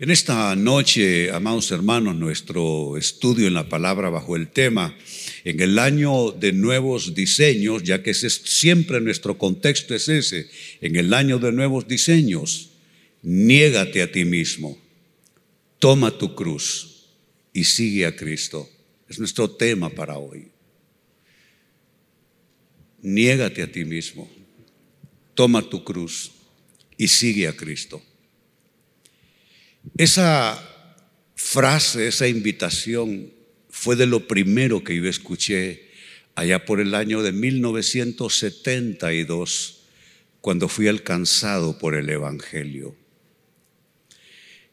En 0.00 0.10
esta 0.10 0.56
noche, 0.56 1.30
amados 1.30 1.70
hermanos, 1.70 2.16
nuestro 2.16 2.96
estudio 2.96 3.46
en 3.46 3.54
la 3.54 3.68
palabra 3.68 4.10
bajo 4.10 4.34
el 4.34 4.48
tema, 4.48 4.96
en 5.44 5.60
el 5.60 5.78
año 5.78 6.32
de 6.32 6.52
nuevos 6.52 7.14
diseños, 7.14 7.84
ya 7.84 8.02
que 8.02 8.10
ese 8.10 8.26
es 8.26 8.34
siempre 8.44 9.00
nuestro 9.00 9.38
contexto 9.38 9.94
es 9.94 10.08
ese, 10.08 10.50
en 10.80 10.96
el 10.96 11.14
año 11.14 11.38
de 11.38 11.52
nuevos 11.52 11.86
diseños, 11.86 12.70
niégate 13.22 14.02
a 14.02 14.10
ti 14.10 14.24
mismo, 14.24 14.76
toma 15.78 16.10
tu 16.18 16.34
cruz 16.34 17.06
y 17.52 17.62
sigue 17.62 18.04
a 18.04 18.16
Cristo. 18.16 18.68
Es 19.08 19.20
nuestro 19.20 19.48
tema 19.48 19.90
para 19.90 20.18
hoy. 20.18 20.48
Niégate 23.00 23.62
a 23.62 23.70
ti 23.70 23.84
mismo, 23.84 24.28
toma 25.34 25.62
tu 25.62 25.84
cruz 25.84 26.32
y 26.98 27.06
sigue 27.06 27.46
a 27.46 27.52
Cristo. 27.52 28.02
Esa 29.96 30.60
frase, 31.34 32.08
esa 32.08 32.26
invitación 32.26 33.30
fue 33.68 33.94
de 33.96 34.06
lo 34.06 34.26
primero 34.26 34.82
que 34.82 34.96
yo 34.96 35.06
escuché 35.08 35.90
allá 36.34 36.64
por 36.64 36.80
el 36.80 36.94
año 36.94 37.22
de 37.22 37.32
1972, 37.32 39.82
cuando 40.40 40.68
fui 40.68 40.88
alcanzado 40.88 41.78
por 41.78 41.94
el 41.94 42.08
Evangelio. 42.10 42.96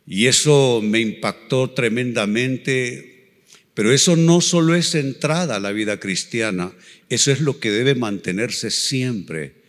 Y 0.07 0.25
eso 0.27 0.81
me 0.83 0.99
impactó 0.99 1.71
tremendamente, 1.71 3.43
pero 3.73 3.91
eso 3.91 4.15
no 4.15 4.39
solo 4.41 4.75
es 4.75 4.93
entrada 4.95 5.57
a 5.57 5.59
la 5.59 5.71
vida 5.71 5.99
cristiana, 5.99 6.71
eso 7.09 7.31
es 7.31 7.41
lo 7.41 7.59
que 7.59 7.69
debe 7.69 7.93
mantenerse 7.95 8.71
siempre 8.71 9.60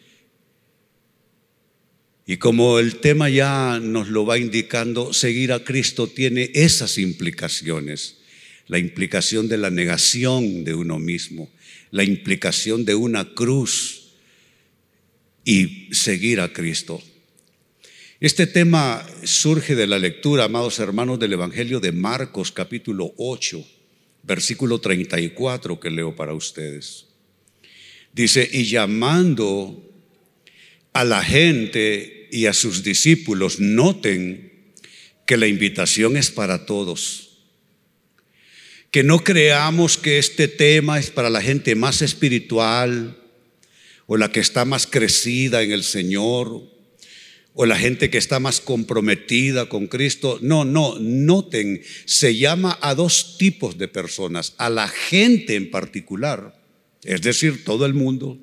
y 2.32 2.38
como 2.38 2.78
el 2.78 2.96
tema 2.96 3.28
ya 3.28 3.78
nos 3.78 4.09
lo 4.09 4.24
va 4.24 4.38
indicando, 4.38 5.12
seguir 5.12 5.52
a 5.52 5.64
Cristo 5.64 6.06
tiene 6.06 6.50
esas 6.55 6.96
implicaciones. 6.96 8.22
La 8.69 8.78
implicación 8.78 9.48
de 9.48 9.58
la 9.58 9.69
negación 9.69 10.64
de 10.64 10.75
uno 10.75 10.98
mismo, 10.98 11.50
la 11.91 12.05
implicación 12.05 12.86
de 12.86 12.94
una 12.94 13.34
cruz 13.34 14.14
y 15.44 15.91
seguir 15.92 16.41
a 16.41 16.55
Cristo. 16.55 17.03
Este 18.19 18.47
tema 18.47 19.06
surge 19.25 19.75
de 19.75 19.86
la 19.86 19.98
lectura, 19.98 20.44
amados 20.44 20.78
hermanos, 20.78 21.19
del 21.19 21.34
Evangelio 21.34 21.80
de 21.80 21.92
Marcos 21.92 22.50
capítulo 22.50 23.12
8, 23.19 23.62
versículo 24.22 24.80
34 24.80 25.78
que 25.78 25.91
leo 25.91 26.16
para 26.16 26.33
ustedes. 26.33 27.08
Dice, 28.14 28.48
y 28.50 28.64
llamando 28.64 29.86
a 30.94 31.05
la 31.05 31.22
gente 31.22 32.22
y 32.33 32.47
a 32.47 32.55
sus 32.55 32.83
discípulos, 32.83 33.61
noten 33.61 34.72
que 35.27 35.36
la 35.36 35.47
invitación 35.47 36.16
es 36.16 36.30
para 36.30 36.64
todos. 36.64 37.28
Que 38.91 39.05
no 39.05 39.22
creamos 39.22 39.98
que 39.98 40.19
este 40.19 40.48
tema 40.48 40.98
es 40.98 41.10
para 41.10 41.28
la 41.28 41.42
gente 41.42 41.75
más 41.75 42.00
espiritual 42.00 43.19
o 44.06 44.16
la 44.16 44.33
que 44.33 44.41
está 44.41 44.64
más 44.64 44.86
crecida 44.86 45.62
en 45.62 45.72
el 45.72 45.84
Señor 45.84 46.62
o 47.53 47.66
la 47.66 47.77
gente 47.77 48.08
que 48.08 48.16
está 48.16 48.41
más 48.41 48.62
comprometida 48.62 49.69
con 49.69 49.86
Cristo. 49.86 50.38
No, 50.41 50.64
no, 50.64 50.98
noten, 50.98 51.83
se 52.06 52.36
llama 52.36 52.78
a 52.80 52.94
dos 52.94 53.36
tipos 53.36 53.77
de 53.77 53.88
personas, 53.88 54.55
a 54.56 54.70
la 54.70 54.88
gente 54.88 55.55
en 55.55 55.70
particular, 55.70 56.58
es 57.05 57.20
decir, 57.20 57.62
todo 57.62 57.84
el 57.84 57.92
mundo, 57.92 58.38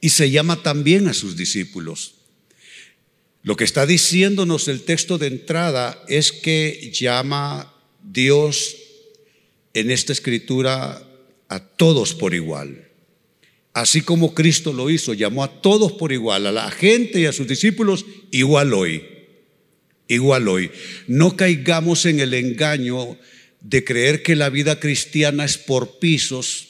y 0.00 0.08
se 0.08 0.32
llama 0.32 0.60
también 0.64 1.06
a 1.06 1.14
sus 1.14 1.36
discípulos. 1.36 2.16
Lo 3.42 3.56
que 3.56 3.64
está 3.64 3.86
diciéndonos 3.86 4.68
el 4.68 4.82
texto 4.82 5.18
de 5.18 5.26
entrada 5.26 6.02
es 6.08 6.30
que 6.30 6.92
llama 6.94 7.74
Dios 8.02 8.76
en 9.74 9.90
esta 9.90 10.12
escritura 10.12 11.02
a 11.48 11.60
todos 11.60 12.14
por 12.14 12.34
igual. 12.34 12.88
Así 13.74 14.02
como 14.02 14.34
Cristo 14.34 14.72
lo 14.72 14.90
hizo, 14.90 15.14
llamó 15.14 15.42
a 15.42 15.60
todos 15.60 15.92
por 15.92 16.12
igual, 16.12 16.46
a 16.46 16.52
la 16.52 16.70
gente 16.70 17.20
y 17.20 17.26
a 17.26 17.32
sus 17.32 17.48
discípulos 17.48 18.04
igual 18.30 18.74
hoy. 18.74 19.04
Igual 20.08 20.46
hoy. 20.46 20.70
No 21.08 21.36
caigamos 21.36 22.06
en 22.06 22.20
el 22.20 22.34
engaño 22.34 23.18
de 23.60 23.82
creer 23.82 24.22
que 24.22 24.36
la 24.36 24.50
vida 24.50 24.78
cristiana 24.78 25.44
es 25.44 25.58
por 25.58 25.98
pisos 25.98 26.68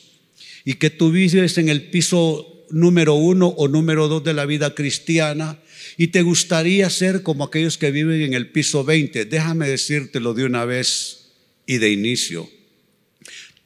y 0.65 0.75
que 0.75 0.91
tú 0.91 1.11
vives 1.11 1.59
en 1.59 1.69
el 1.69 1.91
piso 1.91 2.67
número 2.71 3.15
uno 3.15 3.49
o 3.49 3.69
número 3.69 4.09
dos 4.09 4.23
de 4.25 4.33
la 4.33 4.47
vida 4.47 4.75
cristiana 4.75 5.59
y 5.97 6.09
te 6.09 6.23
gustaría 6.23 6.89
ser 6.91 7.23
como 7.23 7.45
aquellos 7.45 7.79
que 7.79 7.91
viven 7.91 8.23
en 8.23 8.35
el 8.35 8.51
piso 8.51 8.85
20. 8.85 9.25
Déjame 9.25 9.69
decírtelo 9.69 10.35
de 10.35 10.45
una 10.45 10.65
vez 10.65 11.33
y 11.67 11.79
de 11.79 11.91
inicio. 11.91 12.51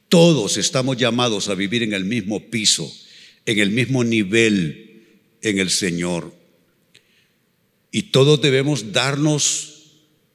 Todos 0.09 0.57
estamos 0.57 0.97
llamados 0.97 1.49
a 1.49 1.55
vivir 1.55 1.83
en 1.83 1.93
el 1.93 2.05
mismo 2.05 2.49
piso, 2.49 2.91
en 3.45 3.59
el 3.59 3.71
mismo 3.71 4.03
nivel 4.03 4.87
en 5.41 5.59
el 5.59 5.69
Señor. 5.69 6.33
Y 7.91 8.03
todos 8.03 8.41
debemos 8.41 8.91
darnos 8.91 9.73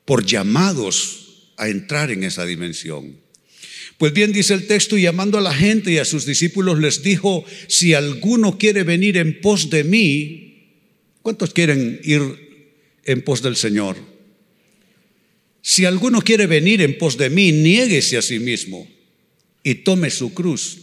por 0.05 0.25
llamados 0.25 1.53
a 1.57 1.69
entrar 1.69 2.11
en 2.11 2.25
esa 2.25 2.45
dimensión. 2.45 3.21
Pues 3.99 4.13
bien, 4.13 4.33
dice 4.33 4.55
el 4.55 4.67
texto, 4.67 4.97
y 4.97 5.03
llamando 5.03 5.39
a 5.39 5.43
la 5.43 5.55
gente 5.55 5.93
y 5.93 5.99
a 5.99 6.05
sus 6.05 6.27
discípulos 6.27 6.79
les 6.79 7.03
dijo, 7.03 7.45
si 7.69 7.95
alguno 7.95 8.59
quiere 8.59 8.83
venir 8.83 9.17
en 9.17 9.41
pos 9.41 9.71
de 9.71 9.85
mí, 9.85 10.52
¿cuántos 11.23 11.55
quieren 11.55 12.01
ir 12.05 12.75
en 13.05 13.23
pos 13.23 13.43
del 13.43 13.57
Señor? 13.57 13.97
Si 15.63 15.85
alguno 15.85 16.21
quiere 16.21 16.47
venir 16.47 16.83
en 16.83 16.99
pos 16.99 17.17
de 17.17 17.31
mí, 17.31 17.53
niéguese 17.53 18.19
a 18.19 18.23
sí 18.23 18.41
mismo 18.41 18.89
y 19.63 19.77
tome 19.77 20.11
su 20.11 20.35
cruz 20.35 20.79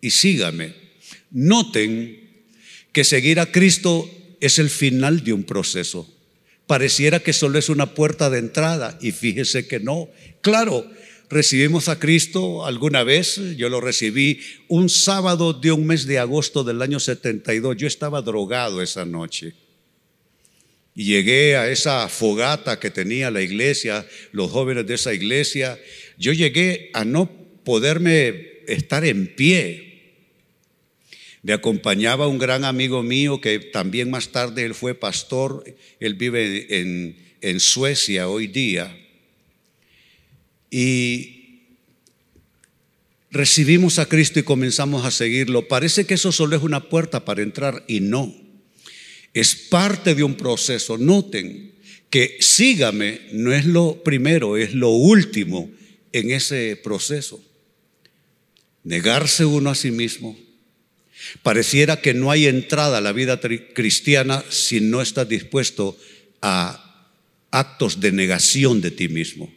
y 0.00 0.10
sígame. 0.10 0.74
Noten 1.30 2.20
que 2.92 3.04
seguir 3.04 3.40
a 3.40 3.50
Cristo 3.50 4.08
es 4.40 4.58
el 4.58 4.68
final 4.68 5.24
de 5.24 5.32
un 5.32 5.44
proceso. 5.44 6.08
Pareciera 6.66 7.20
que 7.20 7.32
solo 7.32 7.58
es 7.58 7.68
una 7.68 7.94
puerta 7.94 8.30
de 8.30 8.38
entrada 8.38 8.98
y 9.00 9.12
fíjese 9.12 9.66
que 9.66 9.80
no. 9.80 10.08
Claro, 10.42 10.88
recibimos 11.28 11.88
a 11.88 11.98
Cristo 11.98 12.66
alguna 12.66 13.04
vez. 13.04 13.40
Yo 13.56 13.68
lo 13.68 13.80
recibí 13.80 14.40
un 14.68 14.88
sábado 14.88 15.52
de 15.52 15.72
un 15.72 15.86
mes 15.86 16.06
de 16.06 16.18
agosto 16.18 16.62
del 16.62 16.82
año 16.82 17.00
72. 17.00 17.76
Yo 17.76 17.86
estaba 17.86 18.22
drogado 18.22 18.82
esa 18.82 19.04
noche. 19.04 19.54
Y 20.94 21.04
llegué 21.04 21.56
a 21.56 21.70
esa 21.70 22.08
fogata 22.08 22.80
que 22.80 22.90
tenía 22.90 23.30
la 23.30 23.42
iglesia, 23.42 24.06
los 24.32 24.50
jóvenes 24.50 24.86
de 24.86 24.94
esa 24.94 25.14
iglesia. 25.14 25.78
Yo 26.18 26.32
llegué 26.32 26.90
a 26.94 27.04
no 27.04 27.30
poderme 27.64 28.60
estar 28.66 29.04
en 29.04 29.34
pie. 29.34 29.86
Me 31.42 31.52
acompañaba 31.52 32.26
un 32.26 32.38
gran 32.38 32.64
amigo 32.64 33.02
mío 33.02 33.40
que 33.40 33.58
también 33.58 34.10
más 34.10 34.28
tarde 34.28 34.64
él 34.64 34.74
fue 34.74 34.94
pastor. 34.94 35.64
Él 36.00 36.14
vive 36.14 36.80
en, 36.80 37.16
en 37.40 37.60
Suecia 37.60 38.28
hoy 38.28 38.46
día. 38.46 38.94
Y 40.70 41.40
recibimos 43.30 43.98
a 43.98 44.06
Cristo 44.06 44.38
y 44.38 44.42
comenzamos 44.42 45.04
a 45.04 45.10
seguirlo. 45.10 45.68
Parece 45.68 46.04
que 46.04 46.14
eso 46.14 46.32
solo 46.32 46.56
es 46.56 46.62
una 46.62 46.88
puerta 46.88 47.24
para 47.24 47.42
entrar 47.42 47.84
y 47.88 48.00
no. 48.00 48.49
Es 49.32 49.54
parte 49.54 50.14
de 50.14 50.22
un 50.22 50.34
proceso. 50.34 50.98
Noten 50.98 51.72
que 52.10 52.38
sígame 52.40 53.20
no 53.32 53.52
es 53.52 53.64
lo 53.64 54.02
primero, 54.02 54.56
es 54.56 54.74
lo 54.74 54.90
último 54.90 55.70
en 56.12 56.32
ese 56.32 56.78
proceso. 56.82 57.42
Negarse 58.82 59.44
uno 59.44 59.70
a 59.70 59.74
sí 59.74 59.90
mismo. 59.90 60.36
Pareciera 61.42 62.00
que 62.00 62.14
no 62.14 62.30
hay 62.30 62.46
entrada 62.46 62.98
a 62.98 63.02
la 63.02 63.12
vida 63.12 63.40
cristiana 63.74 64.44
si 64.48 64.80
no 64.80 65.02
estás 65.02 65.28
dispuesto 65.28 65.96
a 66.42 67.08
actos 67.50 68.00
de 68.00 68.12
negación 68.12 68.80
de 68.80 68.90
ti 68.90 69.08
mismo. 69.08 69.52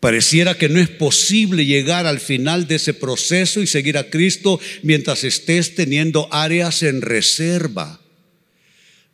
Pareciera 0.00 0.56
que 0.56 0.68
no 0.68 0.78
es 0.78 0.88
posible 0.88 1.64
llegar 1.64 2.06
al 2.06 2.20
final 2.20 2.68
de 2.68 2.76
ese 2.76 2.94
proceso 2.94 3.60
y 3.60 3.66
seguir 3.66 3.98
a 3.98 4.08
Cristo 4.10 4.60
mientras 4.82 5.24
estés 5.24 5.74
teniendo 5.74 6.28
áreas 6.32 6.82
en 6.82 7.02
reserva, 7.02 8.00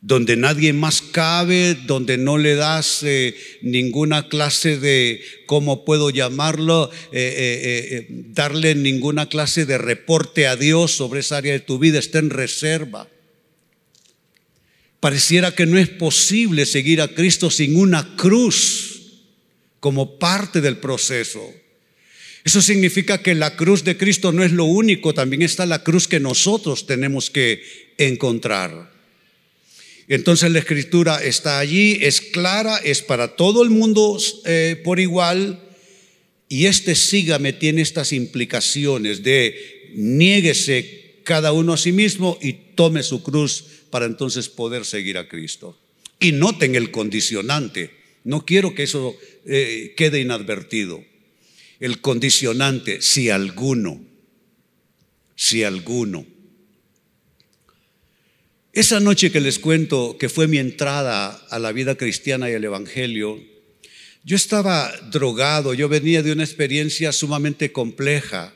donde 0.05 0.35
nadie 0.35 0.73
más 0.73 1.01
cabe, 1.01 1.75
donde 1.75 2.17
no 2.17 2.37
le 2.37 2.55
das 2.55 3.03
eh, 3.03 3.35
ninguna 3.61 4.27
clase 4.27 4.77
de, 4.77 5.21
¿cómo 5.45 5.85
puedo 5.85 6.09
llamarlo? 6.09 6.91
Eh, 7.13 7.13
eh, 7.13 8.07
darle 8.09 8.75
ninguna 8.75 9.29
clase 9.29 9.65
de 9.65 9.77
reporte 9.77 10.45
a 10.45 10.57
Dios 10.57 10.91
sobre 10.91 11.21
esa 11.21 11.37
área 11.37 11.53
de 11.53 11.61
tu 11.61 11.79
vida, 11.79 11.99
está 11.99 12.19
en 12.19 12.31
reserva. 12.31 13.07
Pareciera 14.99 15.55
que 15.55 15.65
no 15.65 15.77
es 15.77 15.87
posible 15.87 16.65
seguir 16.65 16.99
a 16.99 17.07
Cristo 17.07 17.49
sin 17.49 17.77
una 17.77 18.17
cruz 18.17 19.21
como 19.79 20.19
parte 20.19 20.59
del 20.59 20.77
proceso. 20.77 21.49
Eso 22.43 22.61
significa 22.61 23.19
que 23.19 23.35
la 23.35 23.55
cruz 23.55 23.85
de 23.85 23.95
Cristo 23.95 24.33
no 24.33 24.43
es 24.43 24.51
lo 24.51 24.65
único, 24.65 25.13
también 25.13 25.43
está 25.43 25.65
la 25.65 25.81
cruz 25.81 26.09
que 26.09 26.19
nosotros 26.19 26.87
tenemos 26.87 27.29
que 27.29 27.63
encontrar. 27.97 28.92
Entonces 30.07 30.51
la 30.51 30.59
escritura 30.59 31.23
está 31.23 31.59
allí, 31.59 31.97
es 32.01 32.21
clara, 32.21 32.77
es 32.77 33.01
para 33.01 33.35
todo 33.35 33.63
el 33.63 33.69
mundo 33.69 34.17
eh, 34.45 34.79
por 34.83 34.99
igual. 34.99 35.59
Y 36.49 36.65
este 36.65 36.95
sígame 36.95 37.53
tiene 37.53 37.81
estas 37.81 38.13
implicaciones 38.13 39.23
de 39.23 39.91
niéguese 39.95 41.21
cada 41.23 41.53
uno 41.53 41.73
a 41.73 41.77
sí 41.77 41.91
mismo 41.91 42.37
y 42.41 42.53
tome 42.75 43.01
su 43.03 43.23
cruz 43.23 43.65
para 43.89 44.05
entonces 44.05 44.49
poder 44.49 44.85
seguir 44.85 45.17
a 45.17 45.27
Cristo. 45.27 45.79
Y 46.19 46.31
noten 46.31 46.75
el 46.75 46.91
condicionante. 46.91 47.91
No 48.23 48.45
quiero 48.45 48.75
que 48.75 48.83
eso 48.83 49.15
eh, 49.45 49.93
quede 49.97 50.21
inadvertido. 50.21 51.03
El 51.79 52.01
condicionante, 52.01 53.01
si 53.01 53.29
alguno, 53.29 54.01
si 55.35 55.63
alguno. 55.63 56.25
Esa 58.73 58.99
noche 58.99 59.31
que 59.31 59.39
les 59.39 59.59
cuento 59.59 60.17
que 60.17 60.29
fue 60.29 60.47
mi 60.47 60.57
entrada 60.57 61.29
a 61.51 61.59
la 61.59 61.71
vida 61.71 61.93
cristiana 61.93 62.49
y 62.49 62.55
al 62.55 62.63
Evangelio, 62.63 63.39
yo 64.23 64.35
estaba 64.35 64.91
drogado, 65.11 65.75
yo 65.75 65.87
venía 65.87 66.23
de 66.23 66.31
una 66.31 66.43
experiencia 66.43 67.11
sumamente 67.11 67.71
compleja. 67.71 68.55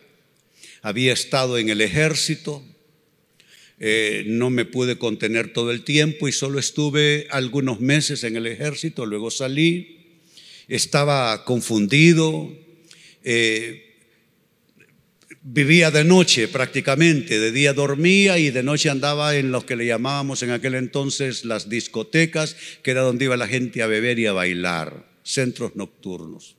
Había 0.82 1.14
estado 1.14 1.60
en 1.60 1.70
el 1.70 1.82
ejército, 1.82 2.66
eh, 3.80 4.24
no 4.26 4.50
me 4.50 4.66
pude 4.66 4.98
contener 4.98 5.54
todo 5.54 5.70
el 5.70 5.84
tiempo 5.84 6.28
y 6.28 6.32
solo 6.32 6.58
estuve 6.58 7.28
algunos 7.30 7.80
meses 7.80 8.24
en 8.24 8.38
el 8.38 8.48
ejército, 8.48 9.06
luego 9.06 9.30
salí, 9.30 10.18
estaba 10.68 11.46
confundido, 11.46 12.52
eh, 13.24 13.87
vivía 15.50 15.92
de 15.92 16.04
noche 16.04 16.48
prácticamente, 16.50 17.40
de 17.40 17.52
día 17.52 17.74
dormía 17.74 18.38
y 18.38 18.52
de 18.52 18.64
noche 18.64 18.90
andaba 18.90 19.36
en 19.36 19.52
lo 19.52 19.66
que 19.66 19.78
le 19.78 19.86
llamábamos 19.86 20.44
en 20.44 20.52
aquel 20.52 20.76
entonces 20.76 21.46
las 21.46 21.70
discotecas, 21.70 22.56
que 22.84 22.92
era 22.92 23.02
donde 23.02 23.26
iba 23.26 23.38
la 23.38 23.48
gente 23.48 23.82
a 23.82 23.88
beber 23.88 24.20
y 24.20 24.26
a 24.26 24.34
bailar, 24.34 25.08
centros 25.24 25.76
nocturnos. 25.76 26.58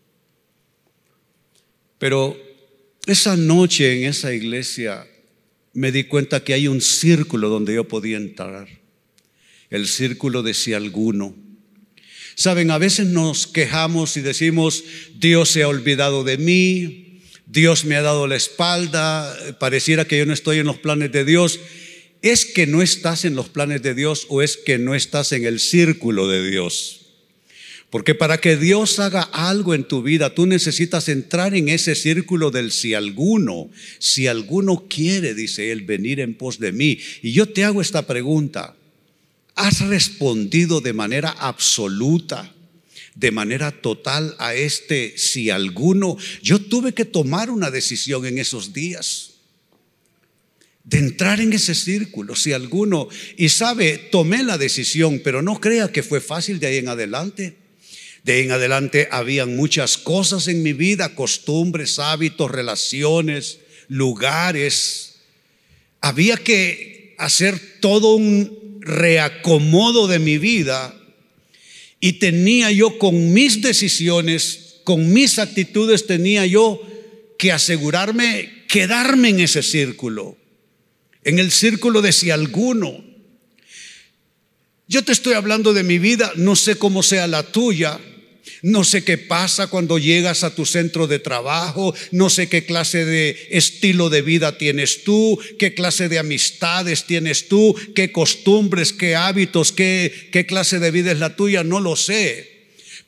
Pero 1.99 2.39
esa 3.07 3.37
noche 3.37 3.99
en 3.99 4.09
esa 4.09 4.33
iglesia 4.33 5.07
me 5.75 5.93
di 5.93 6.05
cuenta 6.05 6.43
que 6.43 6.55
hay 6.55 6.67
un 6.67 6.81
círculo 6.81 7.51
donde 7.51 7.75
yo 7.75 7.87
podía 7.87 8.17
entrar. 8.17 8.69
El 9.69 9.87
círculo 9.87 10.43
de 10.43 10.55
si 10.55 10.73
alguno. 10.73 11.37
Saben, 12.37 12.71
a 12.71 12.79
veces 12.79 13.09
nos 13.09 13.47
quejamos 13.47 14.17
y 14.17 14.23
decimos, 14.23 14.83
Dios 15.17 15.51
se 15.51 15.63
ha 15.63 15.69
olvidado 15.69 16.25
de 16.25 16.39
mí, 16.39 17.08
Dios 17.51 17.87
me 17.87 17.97
ha 17.97 18.03
dado 18.03 18.27
la 18.27 18.37
espalda, 18.37 19.35
pareciera 19.59 20.07
que 20.07 20.19
yo 20.19 20.27
no 20.27 20.35
estoy 20.35 20.59
en 20.59 20.67
los 20.67 20.77
planes 20.77 21.11
de 21.13 21.25
Dios. 21.25 21.59
¿Es 22.21 22.45
que 22.45 22.67
no 22.67 22.83
estás 22.83 23.25
en 23.25 23.35
los 23.35 23.49
planes 23.49 23.81
de 23.83 23.95
Dios 23.95 24.27
o 24.29 24.43
es 24.43 24.59
que 24.59 24.77
no 24.79 24.95
estás 24.95 25.33
en 25.33 25.47
el 25.47 25.59
círculo 25.59 26.29
de 26.29 26.51
Dios? 26.51 27.07
Porque 27.89 28.15
para 28.15 28.39
que 28.39 28.59
Dios 28.59 28.99
haga 28.99 29.23
algo 29.23 29.75
en 29.75 29.85
tu 29.85 30.03
vida, 30.03 30.35
tú 30.35 30.45
necesitas 30.45 31.09
entrar 31.09 31.55
en 31.55 31.71
ese 31.71 31.95
círculo 31.95 32.51
del 32.51 32.71
si 32.71 32.93
alguno, 32.93 33.71
si 33.99 34.27
alguno 34.27 34.85
quiere, 34.87 35.33
dice 35.33 35.73
él, 35.73 35.83
venir 35.83 36.21
en 36.21 36.35
pos 36.35 36.59
de 36.59 36.73
mí. 36.73 36.99
Y 37.23 37.33
yo 37.33 37.47
te 37.47 37.65
hago 37.65 37.81
esta 37.81 38.07
pregunta. 38.07 38.77
¿Has 39.55 39.81
respondido 39.81 40.83
de 40.83 40.93
manera 40.93 41.31
absoluta, 41.31 42.53
de 43.19 43.33
manera 43.33 43.73
total 43.73 44.37
a 44.39 44.55
este 44.55 45.19
si 45.19 45.51
alguno? 45.51 46.17
Yo 46.41 46.61
tuve 46.61 46.95
que 46.95 47.05
tomar 47.05 47.51
una 47.51 47.71
decisión 47.71 48.25
en 48.27 48.39
esos 48.39 48.73
días 48.73 49.33
de 50.85 50.99
entrar 50.99 51.41
en 51.41 51.53
ese 51.53 51.75
círculo, 51.75 52.35
si 52.35 52.53
alguno, 52.53 53.09
y 53.37 53.51
sabe, 53.51 53.99
tomé 53.99 54.43
la 54.43 54.57
decisión, 54.57 55.21
pero 55.23 55.43
no 55.43 55.61
crea 55.61 55.93
que 55.93 56.03
fue 56.03 56.21
fácil 56.21 56.61
de 56.61 56.69
ahí 56.69 56.77
en 56.79 56.89
adelante. 56.89 57.57
De 58.25 58.43
en 58.43 58.53
adelante 58.53 59.07
habían 59.11 59.55
muchas 59.55 59.99
cosas 59.99 60.49
en 60.49 60.63
mi 60.63 60.73
vida, 60.73 61.15
costumbres, 61.15 61.99
hábitos, 61.99 62.51
relaciones, 62.51 63.59
lugares. 63.89 65.17
Había 66.01 66.39
que 66.39 67.15
hacer 67.19 67.61
todo 67.81 68.15
un 68.15 68.79
reacomodo 68.81 70.07
de 70.07 70.21
mi 70.21 70.39
vida 70.39 70.98
y 72.01 72.15
tenía 72.15 72.71
yo 72.71 72.99
con 72.99 73.33
mis 73.33 73.61
decisiones, 73.61 74.81
con 74.85 75.13
mis 75.13 75.39
actitudes, 75.39 76.07
tenía 76.07 76.47
yo 76.47 76.81
que 77.39 77.53
asegurarme 77.53 78.59
quedarme 78.69 79.31
en 79.31 79.41
ese 79.41 79.63
círculo, 79.63 80.37
en 81.25 81.39
el 81.39 81.51
círculo 81.51 82.03
de 82.03 82.13
si 82.13 82.31
alguno. 82.31 83.05
Yo 84.87 85.05
te 85.05 85.13
estoy 85.13 85.35
hablando 85.35 85.73
de 85.73 85.83
mi 85.83 85.99
vida, 85.99 86.33
no 86.37 86.55
sé 86.55 86.77
cómo 86.77 87.03
sea 87.03 87.27
la 87.27 87.43
tuya, 87.43 87.99
no 88.63 88.85
sé 88.85 89.05
qué 89.05 89.19
pasa 89.19 89.69
cuando 89.69 89.99
llegas 89.99 90.45
a 90.45 90.55
tu 90.55 90.67
centro 90.67 91.07
de 91.07 91.19
trabajo, 91.19 91.95
no 92.11 92.31
sé 92.31 92.49
qué 92.49 92.65
clase 92.65 93.05
de 93.05 93.49
estilo 93.51 94.11
de 94.11 94.23
vida 94.23 94.59
tienes 94.59 95.05
tú, 95.05 95.39
qué 95.59 95.75
clase 95.75 96.09
de 96.09 96.19
amistades 96.19 97.05
tienes 97.05 97.49
tú, 97.49 97.75
qué 97.95 98.13
costumbres, 98.13 98.93
qué 98.93 99.17
hábitos, 99.17 99.73
qué, 99.73 100.29
qué 100.33 100.47
clase 100.47 100.79
de 100.79 100.91
vida 100.91 101.13
es 101.13 101.19
la 101.19 101.37
tuya, 101.37 101.65
no 101.65 101.81
lo 101.81 101.97
sé. 101.97 102.58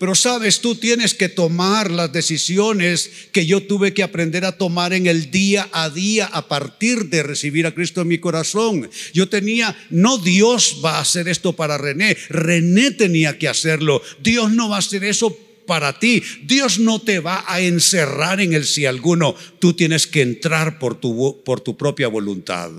Pero 0.00 0.14
sabes, 0.14 0.62
tú 0.62 0.76
tienes 0.76 1.12
que 1.12 1.28
tomar 1.28 1.90
las 1.90 2.10
decisiones 2.10 3.10
que 3.32 3.44
yo 3.44 3.64
tuve 3.64 3.92
que 3.92 4.02
aprender 4.02 4.46
a 4.46 4.56
tomar 4.56 4.94
en 4.94 5.06
el 5.06 5.30
día 5.30 5.68
a 5.72 5.90
día 5.90 6.24
a 6.24 6.48
partir 6.48 7.10
de 7.10 7.22
recibir 7.22 7.66
a 7.66 7.74
Cristo 7.74 8.00
en 8.00 8.08
mi 8.08 8.16
corazón. 8.16 8.88
Yo 9.12 9.28
tenía, 9.28 9.76
no 9.90 10.16
Dios 10.16 10.80
va 10.82 10.96
a 10.96 11.00
hacer 11.02 11.28
esto 11.28 11.52
para 11.52 11.76
René, 11.76 12.16
René 12.30 12.92
tenía 12.92 13.36
que 13.36 13.46
hacerlo. 13.46 14.00
Dios 14.22 14.50
no 14.52 14.70
va 14.70 14.76
a 14.76 14.78
hacer 14.78 15.04
eso 15.04 15.36
para 15.66 15.98
ti. 15.98 16.22
Dios 16.44 16.78
no 16.78 17.02
te 17.02 17.20
va 17.20 17.44
a 17.46 17.60
encerrar 17.60 18.40
en 18.40 18.54
el 18.54 18.64
si 18.64 18.86
alguno. 18.86 19.34
Tú 19.58 19.74
tienes 19.74 20.06
que 20.06 20.22
entrar 20.22 20.78
por 20.78 20.98
tu, 20.98 21.42
por 21.44 21.60
tu 21.60 21.76
propia 21.76 22.08
voluntad. 22.08 22.70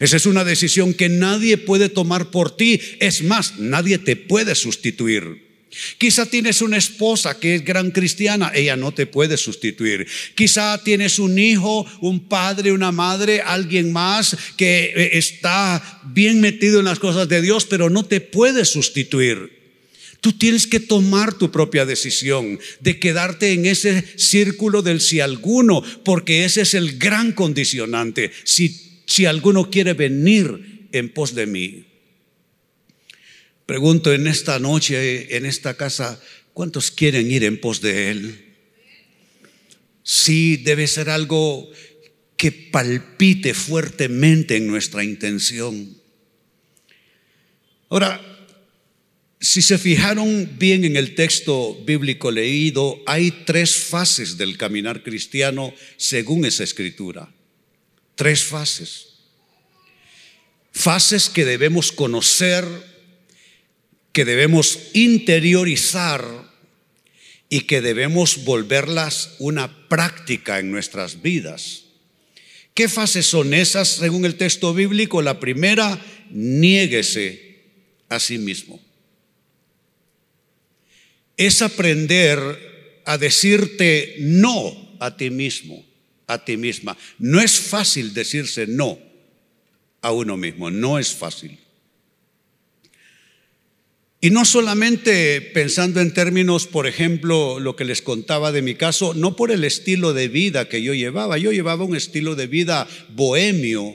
Esa 0.00 0.16
es 0.16 0.24
una 0.24 0.44
decisión 0.44 0.94
que 0.94 1.10
nadie 1.10 1.58
puede 1.58 1.90
tomar 1.90 2.30
por 2.30 2.56
ti. 2.56 2.80
Es 2.98 3.22
más, 3.22 3.58
nadie 3.58 3.98
te 3.98 4.16
puede 4.16 4.54
sustituir. 4.54 5.44
Quizá 5.98 6.26
tienes 6.26 6.62
una 6.62 6.76
esposa 6.76 7.38
que 7.38 7.56
es 7.56 7.64
gran 7.64 7.90
cristiana, 7.90 8.52
ella 8.54 8.76
no 8.76 8.92
te 8.92 9.06
puede 9.06 9.36
sustituir. 9.36 10.06
Quizá 10.34 10.82
tienes 10.82 11.18
un 11.18 11.38
hijo, 11.38 11.86
un 12.00 12.28
padre, 12.28 12.72
una 12.72 12.92
madre, 12.92 13.40
alguien 13.40 13.92
más 13.92 14.36
que 14.56 14.92
eh, 14.94 15.10
está 15.18 16.00
bien 16.04 16.40
metido 16.40 16.78
en 16.78 16.86
las 16.86 16.98
cosas 16.98 17.28
de 17.28 17.42
Dios, 17.42 17.64
pero 17.64 17.90
no 17.90 18.04
te 18.04 18.20
puede 18.20 18.64
sustituir. 18.64 19.64
Tú 20.20 20.32
tienes 20.32 20.66
que 20.66 20.80
tomar 20.80 21.34
tu 21.34 21.50
propia 21.50 21.84
decisión 21.84 22.58
de 22.80 22.98
quedarte 22.98 23.52
en 23.52 23.66
ese 23.66 24.02
círculo 24.16 24.80
del 24.80 25.02
si 25.02 25.20
alguno, 25.20 25.82
porque 26.02 26.46
ese 26.46 26.62
es 26.62 26.72
el 26.72 26.98
gran 26.98 27.32
condicionante. 27.32 28.32
Si, 28.42 29.02
si 29.06 29.26
alguno 29.26 29.70
quiere 29.70 29.92
venir 29.92 30.88
en 30.92 31.10
pos 31.10 31.34
de 31.34 31.46
mí. 31.46 31.84
Pregunto 33.66 34.12
en 34.12 34.26
esta 34.26 34.58
noche, 34.58 35.36
en 35.36 35.46
esta 35.46 35.74
casa, 35.74 36.20
¿cuántos 36.52 36.90
quieren 36.90 37.30
ir 37.30 37.44
en 37.44 37.60
pos 37.60 37.80
de 37.80 38.10
Él? 38.10 38.44
Sí, 40.02 40.58
debe 40.58 40.86
ser 40.86 41.08
algo 41.08 41.70
que 42.36 42.52
palpite 42.52 43.54
fuertemente 43.54 44.56
en 44.56 44.66
nuestra 44.66 45.02
intención. 45.02 45.96
Ahora, 47.88 48.20
si 49.40 49.62
se 49.62 49.78
fijaron 49.78 50.58
bien 50.58 50.84
en 50.84 50.96
el 50.96 51.14
texto 51.14 51.82
bíblico 51.84 52.30
leído, 52.30 53.02
hay 53.06 53.30
tres 53.46 53.76
fases 53.76 54.36
del 54.36 54.58
caminar 54.58 55.02
cristiano 55.02 55.72
según 55.96 56.44
esa 56.44 56.64
escritura. 56.64 57.32
Tres 58.14 58.44
fases. 58.44 59.08
Fases 60.72 61.30
que 61.30 61.44
debemos 61.44 61.92
conocer, 61.92 62.64
que 64.14 64.24
debemos 64.24 64.78
interiorizar 64.94 66.24
y 67.50 67.62
que 67.62 67.82
debemos 67.82 68.44
volverlas 68.44 69.34
una 69.40 69.88
práctica 69.88 70.60
en 70.60 70.70
nuestras 70.70 71.20
vidas. 71.20 71.86
¿Qué 72.74 72.88
fases 72.88 73.26
son 73.26 73.52
esas 73.52 73.88
según 73.88 74.24
el 74.24 74.36
texto 74.36 74.72
bíblico? 74.72 75.20
La 75.20 75.40
primera, 75.40 76.00
niéguese 76.30 77.58
a 78.08 78.20
sí 78.20 78.38
mismo. 78.38 78.80
Es 81.36 81.60
aprender 81.60 83.02
a 83.04 83.18
decirte 83.18 84.14
no 84.20 84.96
a 85.00 85.16
ti 85.16 85.30
mismo, 85.30 85.84
a 86.28 86.44
ti 86.44 86.56
misma. 86.56 86.96
No 87.18 87.40
es 87.40 87.58
fácil 87.58 88.14
decirse 88.14 88.68
no 88.68 88.96
a 90.02 90.12
uno 90.12 90.36
mismo, 90.36 90.70
no 90.70 91.00
es 91.00 91.12
fácil. 91.12 91.63
Y 94.24 94.30
no 94.30 94.46
solamente 94.46 95.42
pensando 95.42 96.00
en 96.00 96.14
términos, 96.14 96.66
por 96.66 96.86
ejemplo, 96.86 97.60
lo 97.60 97.76
que 97.76 97.84
les 97.84 98.00
contaba 98.00 98.52
de 98.52 98.62
mi 98.62 98.74
caso, 98.74 99.12
no 99.12 99.36
por 99.36 99.50
el 99.50 99.64
estilo 99.64 100.14
de 100.14 100.28
vida 100.28 100.66
que 100.66 100.82
yo 100.82 100.94
llevaba, 100.94 101.36
yo 101.36 101.52
llevaba 101.52 101.84
un 101.84 101.94
estilo 101.94 102.34
de 102.34 102.46
vida 102.46 102.88
bohemio, 103.10 103.94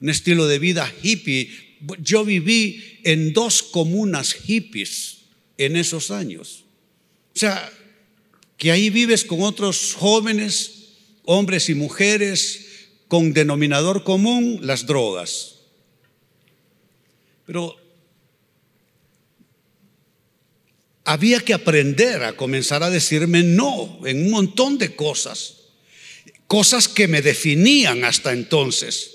un 0.00 0.08
estilo 0.08 0.46
de 0.46 0.60
vida 0.60 0.94
hippie, 1.02 1.50
Yo 1.98 2.24
viví 2.24 3.00
en 3.02 3.32
dos 3.32 3.64
comunas 3.64 4.34
hippies 4.34 5.22
en 5.58 5.74
esos 5.74 6.12
años. 6.12 6.62
O 7.34 7.38
sea, 7.40 7.68
que 8.56 8.70
ahí 8.70 8.90
vives 8.90 9.24
con 9.24 9.42
otros 9.42 9.94
jóvenes, 9.94 10.92
hombres 11.24 11.68
y 11.68 11.74
mujeres, 11.74 12.90
con 13.08 13.32
denominador 13.32 14.04
común 14.04 14.60
las 14.62 14.86
drogas. 14.86 15.56
Pero 17.44 17.83
había 21.04 21.40
que 21.40 21.54
aprender 21.54 22.22
a 22.22 22.34
comenzar 22.34 22.82
a 22.82 22.90
decirme 22.90 23.42
no 23.42 24.00
en 24.06 24.24
un 24.24 24.30
montón 24.30 24.78
de 24.78 24.96
cosas, 24.96 25.56
cosas 26.46 26.88
que 26.88 27.08
me 27.08 27.22
definían 27.22 28.04
hasta 28.04 28.32
entonces. 28.32 29.10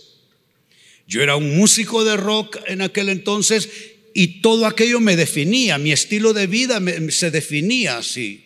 Yo 1.08 1.24
era 1.24 1.36
un 1.36 1.58
músico 1.58 2.04
de 2.04 2.16
rock 2.18 2.58
en 2.68 2.82
aquel 2.82 3.10
entonces 3.10 3.68
y 4.14 4.42
todo 4.42 4.68
aquello 4.68 5.00
me 5.00 5.16
definía, 5.16 5.80
mi 5.80 5.92
estilo 5.92 6.34
de 6.34 6.46
vida 6.46 6.80
se 7.10 7.32
definía 7.32 7.98
así. 7.98 8.46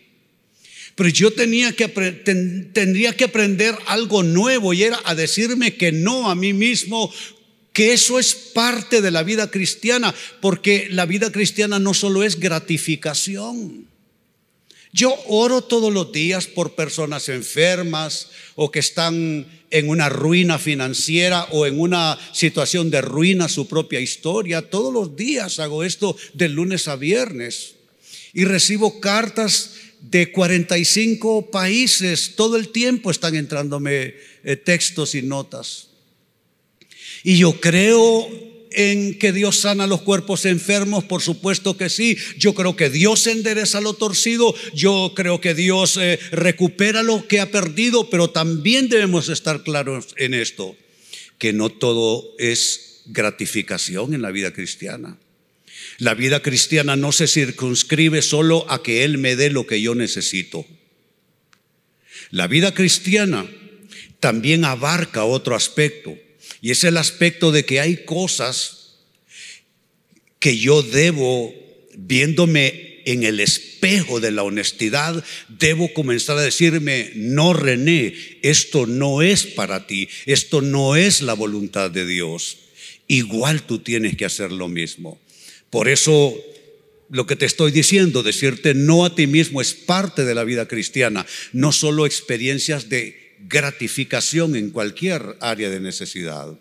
Pero 0.95 1.09
yo 1.09 1.31
tenía 1.31 1.75
tendría 1.75 3.17
que 3.17 3.23
aprender 3.23 3.75
algo 3.87 4.23
nuevo 4.23 4.73
y 4.73 4.83
era 4.83 5.01
a 5.05 5.15
decirme 5.15 5.75
que 5.75 5.91
no 5.91 6.29
a 6.29 6.35
mí 6.35 6.53
mismo 6.53 7.11
que 7.73 7.91
eso 7.91 8.19
es 8.19 8.35
parte 8.35 9.01
de 9.01 9.11
la 9.11 9.23
vida 9.23 9.49
cristiana, 9.49 10.13
porque 10.39 10.87
la 10.91 11.05
vida 11.07 11.31
cristiana 11.31 11.79
no 11.79 11.93
solo 11.93 12.23
es 12.23 12.39
gratificación. 12.39 13.87
Yo 14.93 15.15
oro 15.27 15.63
todos 15.63 15.91
los 15.91 16.11
días 16.11 16.45
por 16.45 16.75
personas 16.75 17.27
enfermas 17.27 18.29
o 18.53 18.69
que 18.69 18.77
están 18.77 19.47
en 19.71 19.89
una 19.89 20.07
ruina 20.07 20.59
financiera 20.59 21.47
o 21.49 21.65
en 21.65 21.79
una 21.79 22.19
situación 22.31 22.91
de 22.91 23.01
ruina 23.01 23.49
su 23.49 23.67
propia 23.67 23.99
historia. 23.99 24.69
Todos 24.69 24.93
los 24.93 25.15
días 25.15 25.57
hago 25.57 25.83
esto 25.83 26.15
de 26.35 26.47
lunes 26.47 26.87
a 26.87 26.95
viernes 26.95 27.73
y 28.33 28.45
recibo 28.45 28.99
cartas 28.99 29.71
de 29.99 30.31
45 30.31 31.49
países. 31.49 32.35
Todo 32.35 32.55
el 32.55 32.69
tiempo 32.69 33.09
están 33.09 33.33
entrándome 33.33 34.13
eh, 34.43 34.57
textos 34.57 35.15
y 35.15 35.23
notas. 35.23 35.87
Y 37.23 37.37
yo 37.37 37.59
creo 37.59 38.29
en 38.75 39.17
que 39.17 39.31
Dios 39.31 39.59
sana 39.59 39.87
los 39.87 40.01
cuerpos 40.01 40.45
enfermos, 40.45 41.03
por 41.03 41.21
supuesto 41.21 41.77
que 41.77 41.89
sí. 41.89 42.17
Yo 42.37 42.53
creo 42.53 42.75
que 42.75 42.89
Dios 42.89 43.27
endereza 43.27 43.81
lo 43.81 43.93
torcido, 43.93 44.53
yo 44.73 45.13
creo 45.15 45.39
que 45.39 45.53
Dios 45.53 45.97
eh, 45.97 46.19
recupera 46.31 47.03
lo 47.03 47.27
que 47.27 47.39
ha 47.39 47.51
perdido, 47.51 48.09
pero 48.09 48.29
también 48.29 48.89
debemos 48.89 49.29
estar 49.29 49.63
claros 49.63 50.07
en 50.17 50.33
esto, 50.33 50.75
que 51.37 51.53
no 51.53 51.69
todo 51.69 52.35
es 52.39 53.01
gratificación 53.05 54.13
en 54.13 54.21
la 54.21 54.31
vida 54.31 54.53
cristiana. 54.53 55.17
La 55.99 56.13
vida 56.13 56.41
cristiana 56.41 56.95
no 56.95 57.11
se 57.11 57.27
circunscribe 57.27 58.21
solo 58.21 58.65
a 58.69 58.81
que 58.81 59.03
Él 59.03 59.17
me 59.17 59.35
dé 59.35 59.49
lo 59.49 59.67
que 59.67 59.81
yo 59.81 59.95
necesito. 59.95 60.65
La 62.31 62.47
vida 62.47 62.73
cristiana 62.73 63.45
también 64.19 64.65
abarca 64.65 65.25
otro 65.25 65.55
aspecto 65.55 66.17
y 66.63 66.71
es 66.71 66.85
el 66.85 66.95
aspecto 66.95 67.51
de 67.51 67.65
que 67.65 67.81
hay 67.81 68.05
cosas 68.05 68.95
que 70.39 70.57
yo 70.57 70.81
debo, 70.81 71.53
viéndome 71.93 73.01
en 73.03 73.23
el 73.23 73.41
espejo 73.41 74.21
de 74.21 74.31
la 74.31 74.43
honestidad, 74.43 75.25
debo 75.49 75.93
comenzar 75.93 76.37
a 76.37 76.41
decirme, 76.41 77.11
no 77.15 77.51
René, 77.51 78.15
esto 78.43 78.87
no 78.87 79.21
es 79.21 79.45
para 79.45 79.87
ti, 79.87 80.07
esto 80.25 80.61
no 80.61 80.95
es 80.95 81.21
la 81.21 81.33
voluntad 81.33 81.91
de 81.91 82.07
Dios. 82.07 82.59
Igual 83.09 83.63
tú 83.63 83.79
tienes 83.79 84.15
que 84.15 84.23
hacer 84.23 84.53
lo 84.53 84.69
mismo. 84.69 85.19
Por 85.69 85.89
eso 85.89 86.33
lo 87.09 87.27
que 87.27 87.35
te 87.35 87.45
estoy 87.45 87.73
diciendo, 87.73 88.23
decirte 88.23 88.73
no 88.73 89.03
a 89.03 89.15
ti 89.15 89.27
mismo 89.27 89.59
es 89.59 89.73
parte 89.73 90.23
de 90.23 90.33
la 90.33 90.45
vida 90.45 90.69
cristiana, 90.69 91.25
no 91.51 91.73
solo 91.73 92.05
experiencias 92.05 92.87
de 92.87 93.22
gratificación 93.47 94.55
en 94.55 94.69
cualquier 94.71 95.37
área 95.39 95.69
de 95.69 95.79
necesidad. 95.79 96.57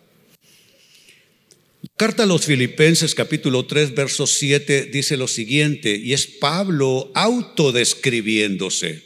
Carta 1.97 2.23
a 2.23 2.27
los 2.27 2.47
Filipenses 2.47 3.15
capítulo 3.15 3.67
3 3.67 3.95
verso 3.95 4.27
7 4.27 4.91
dice 4.93 5.17
lo 5.17 5.29
siguiente, 5.29 5.97
y 5.97 6.13
es 6.13 6.27
Pablo 6.27 7.11
autodescribiéndose. 7.15 9.03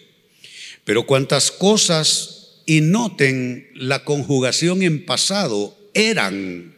Pero 0.85 1.07
cuantas 1.07 1.51
cosas, 1.51 2.37
y 2.67 2.81
noten 2.81 3.71
la 3.75 4.05
conjugación 4.05 4.83
en 4.83 5.05
pasado, 5.05 5.79
eran. 5.95 6.75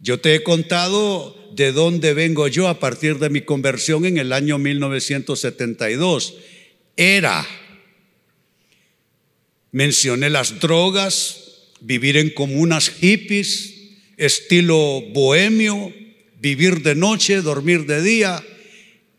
Yo 0.00 0.20
te 0.20 0.34
he 0.34 0.42
contado 0.42 1.34
de 1.54 1.72
dónde 1.72 2.12
vengo 2.12 2.46
yo 2.48 2.68
a 2.68 2.78
partir 2.78 3.18
de 3.18 3.30
mi 3.30 3.40
conversión 3.40 4.04
en 4.04 4.18
el 4.18 4.32
año 4.32 4.58
1972. 4.58 6.34
Era 6.96 7.46
Mencioné 9.76 10.30
las 10.30 10.58
drogas, 10.58 11.36
vivir 11.82 12.16
en 12.16 12.30
comunas 12.30 12.88
hippies, 12.88 13.74
estilo 14.16 15.02
bohemio, 15.12 15.92
vivir 16.40 16.80
de 16.80 16.94
noche, 16.94 17.42
dormir 17.42 17.84
de 17.84 18.00
día. 18.00 18.42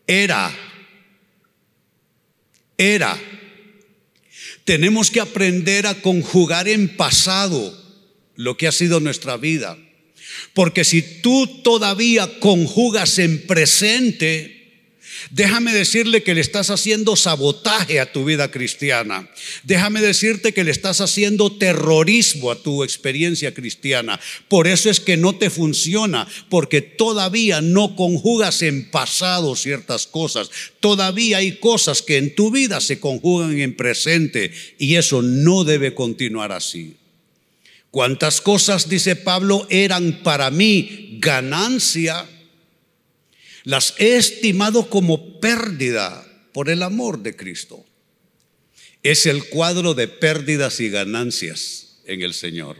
Era, 0.08 0.52
era. 2.76 3.16
Tenemos 4.64 5.12
que 5.12 5.20
aprender 5.20 5.86
a 5.86 6.02
conjugar 6.02 6.66
en 6.66 6.88
pasado 6.96 7.80
lo 8.34 8.56
que 8.56 8.66
ha 8.66 8.72
sido 8.72 8.98
nuestra 8.98 9.36
vida. 9.36 9.78
Porque 10.54 10.82
si 10.82 11.20
tú 11.22 11.62
todavía 11.62 12.40
conjugas 12.40 13.20
en 13.20 13.46
presente, 13.46 14.57
Déjame 15.30 15.72
decirle 15.72 16.22
que 16.22 16.34
le 16.34 16.40
estás 16.40 16.70
haciendo 16.70 17.16
sabotaje 17.16 18.00
a 18.00 18.12
tu 18.12 18.24
vida 18.24 18.50
cristiana. 18.50 19.28
Déjame 19.64 20.00
decirte 20.00 20.52
que 20.52 20.64
le 20.64 20.70
estás 20.70 21.00
haciendo 21.00 21.52
terrorismo 21.52 22.50
a 22.50 22.62
tu 22.62 22.84
experiencia 22.84 23.52
cristiana. 23.52 24.18
Por 24.48 24.66
eso 24.66 24.90
es 24.90 25.00
que 25.00 25.16
no 25.16 25.34
te 25.34 25.50
funciona, 25.50 26.26
porque 26.48 26.80
todavía 26.80 27.60
no 27.60 27.96
conjugas 27.96 28.62
en 28.62 28.90
pasado 28.90 29.56
ciertas 29.56 30.06
cosas. 30.06 30.50
Todavía 30.80 31.38
hay 31.38 31.58
cosas 31.58 32.02
que 32.02 32.16
en 32.16 32.34
tu 32.34 32.50
vida 32.50 32.80
se 32.80 33.00
conjugan 33.00 33.58
en 33.58 33.76
presente 33.76 34.52
y 34.78 34.96
eso 34.96 35.22
no 35.22 35.64
debe 35.64 35.94
continuar 35.94 36.52
así. 36.52 36.96
¿Cuántas 37.90 38.40
cosas, 38.40 38.88
dice 38.88 39.16
Pablo, 39.16 39.66
eran 39.70 40.22
para 40.22 40.50
mí 40.50 41.16
ganancia? 41.20 42.26
Las 43.64 43.94
he 43.98 44.16
estimado 44.16 44.88
como 44.88 45.40
pérdida 45.40 46.24
por 46.52 46.70
el 46.70 46.82
amor 46.82 47.22
de 47.22 47.36
Cristo. 47.36 47.84
Es 49.02 49.26
el 49.26 49.48
cuadro 49.48 49.94
de 49.94 50.08
pérdidas 50.08 50.80
y 50.80 50.90
ganancias 50.90 52.00
en 52.04 52.22
el 52.22 52.34
Señor. 52.34 52.76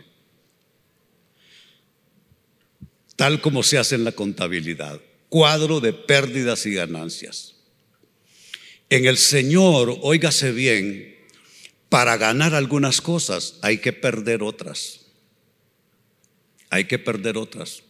Tal 3.17 3.41
como 3.41 3.63
se 3.63 3.79
hace 3.79 3.95
en 3.95 4.05
la 4.05 4.13
contabilidad. 4.13 5.01
Cuadro 5.29 5.81
de 5.81 5.93
pérdidas 5.93 6.67
y 6.67 6.75
ganancias. 6.75 7.55
En 8.91 9.05
el 9.07 9.19
Señor, 9.19 9.99
óigase 10.03 10.53
bien, 10.53 11.17
para 11.89 12.17
ganar 12.17 12.55
algunas 12.55 13.01
cosas 13.01 13.59
hay 13.63 13.79
que 13.79 13.93
perder 13.93 14.43
otras. 14.43 15.01
Hay 16.71 16.85
que 16.85 16.99
perder 16.99 17.37
otras. 17.37 17.83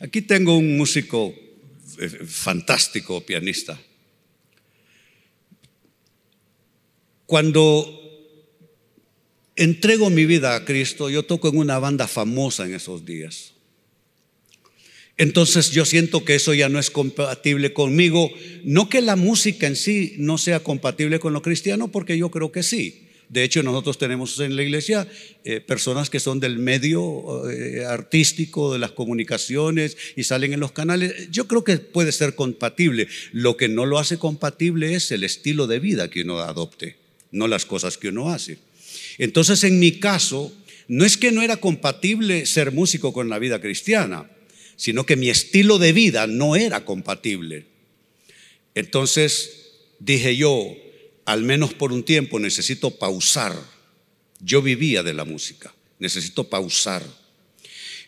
Aquí 0.00 0.22
tengo 0.22 0.56
un 0.56 0.76
músico 0.76 1.34
fantástico 2.26 3.20
pianista. 3.24 3.80
Cuando 7.26 7.98
entrego 9.56 10.10
mi 10.10 10.26
vida 10.26 10.54
a 10.54 10.64
Cristo, 10.64 11.08
yo 11.08 11.22
toco 11.22 11.48
en 11.48 11.58
una 11.58 11.78
banda 11.78 12.06
famosa 12.08 12.66
en 12.66 12.74
esos 12.74 13.04
días. 13.04 13.52
Entonces 15.16 15.70
yo 15.70 15.84
siento 15.84 16.24
que 16.24 16.34
eso 16.34 16.54
ya 16.54 16.68
no 16.68 16.78
es 16.78 16.90
compatible 16.90 17.72
conmigo. 17.72 18.30
No 18.64 18.88
que 18.88 19.00
la 19.00 19.16
música 19.16 19.66
en 19.66 19.76
sí 19.76 20.14
no 20.18 20.38
sea 20.38 20.60
compatible 20.60 21.20
con 21.20 21.32
lo 21.32 21.42
cristiano, 21.42 21.88
porque 21.88 22.18
yo 22.18 22.30
creo 22.30 22.50
que 22.50 22.62
sí. 22.62 23.08
De 23.32 23.44
hecho, 23.44 23.62
nosotros 23.62 23.96
tenemos 23.96 24.38
en 24.40 24.56
la 24.56 24.62
iglesia 24.62 25.08
eh, 25.42 25.60
personas 25.60 26.10
que 26.10 26.20
son 26.20 26.38
del 26.38 26.58
medio 26.58 27.50
eh, 27.50 27.82
artístico, 27.82 28.74
de 28.74 28.78
las 28.78 28.90
comunicaciones 28.90 29.96
y 30.16 30.24
salen 30.24 30.52
en 30.52 30.60
los 30.60 30.72
canales. 30.72 31.30
Yo 31.30 31.48
creo 31.48 31.64
que 31.64 31.78
puede 31.78 32.12
ser 32.12 32.34
compatible. 32.34 33.08
Lo 33.32 33.56
que 33.56 33.68
no 33.68 33.86
lo 33.86 33.98
hace 33.98 34.18
compatible 34.18 34.94
es 34.94 35.10
el 35.12 35.24
estilo 35.24 35.66
de 35.66 35.80
vida 35.80 36.10
que 36.10 36.20
uno 36.20 36.40
adopte, 36.40 36.96
no 37.30 37.48
las 37.48 37.64
cosas 37.64 37.96
que 37.96 38.08
uno 38.08 38.28
hace. 38.28 38.58
Entonces, 39.16 39.64
en 39.64 39.78
mi 39.78 39.92
caso, 39.92 40.52
no 40.88 41.06
es 41.06 41.16
que 41.16 41.32
no 41.32 41.40
era 41.40 41.56
compatible 41.56 42.44
ser 42.44 42.70
músico 42.70 43.14
con 43.14 43.30
la 43.30 43.38
vida 43.38 43.62
cristiana, 43.62 44.30
sino 44.76 45.06
que 45.06 45.16
mi 45.16 45.30
estilo 45.30 45.78
de 45.78 45.94
vida 45.94 46.26
no 46.26 46.54
era 46.54 46.84
compatible. 46.84 47.64
Entonces 48.74 49.70
dije 50.00 50.36
yo, 50.36 50.76
al 51.24 51.42
menos 51.42 51.74
por 51.74 51.92
un 51.92 52.02
tiempo, 52.02 52.38
necesito 52.38 52.90
pausar. 52.90 53.54
Yo 54.40 54.62
vivía 54.62 55.02
de 55.02 55.14
la 55.14 55.24
música, 55.24 55.72
necesito 55.98 56.48
pausar. 56.48 57.02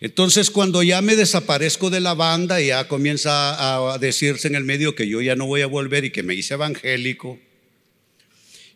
Entonces 0.00 0.50
cuando 0.50 0.82
ya 0.82 1.00
me 1.00 1.16
desaparezco 1.16 1.88
de 1.88 2.00
la 2.00 2.14
banda 2.14 2.60
ya 2.60 2.88
comienza 2.88 3.92
a 3.92 3.98
decirse 3.98 4.48
en 4.48 4.54
el 4.54 4.64
medio 4.64 4.94
que 4.94 5.08
yo 5.08 5.22
ya 5.22 5.36
no 5.36 5.46
voy 5.46 5.62
a 5.62 5.66
volver 5.66 6.04
y 6.04 6.10
que 6.10 6.22
me 6.22 6.34
hice 6.34 6.54
evangélico, 6.54 7.38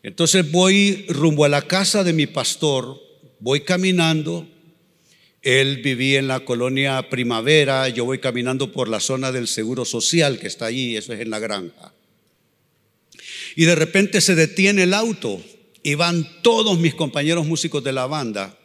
entonces 0.01 0.49
voy 0.49 1.05
rumbo 1.09 1.43
a 1.43 1.49
la 1.49 1.63
casa 1.63 2.03
de 2.03 2.13
mi 2.13 2.25
pastor, 2.25 2.99
voy 3.39 3.61
caminando, 3.61 4.47
él 5.41 5.81
vivía 5.83 6.19
en 6.19 6.27
la 6.27 6.39
colonia 6.41 7.09
Primavera, 7.09 7.89
yo 7.89 8.05
voy 8.05 8.19
caminando 8.19 8.71
por 8.71 8.87
la 8.87 8.99
zona 8.99 9.31
del 9.31 9.47
Seguro 9.47 9.85
Social 9.85 10.39
que 10.39 10.47
está 10.47 10.67
allí, 10.67 10.95
eso 10.95 11.13
es 11.13 11.19
en 11.19 11.29
la 11.29 11.39
granja. 11.39 11.93
Y 13.55 13.65
de 13.65 13.75
repente 13.75 14.21
se 14.21 14.35
detiene 14.35 14.83
el 14.83 14.93
auto 14.93 15.43
y 15.83 15.95
van 15.95 16.41
todos 16.41 16.79
mis 16.79 16.95
compañeros 16.95 17.45
músicos 17.45 17.83
de 17.83 17.93
la 17.93 18.05
banda, 18.05 18.57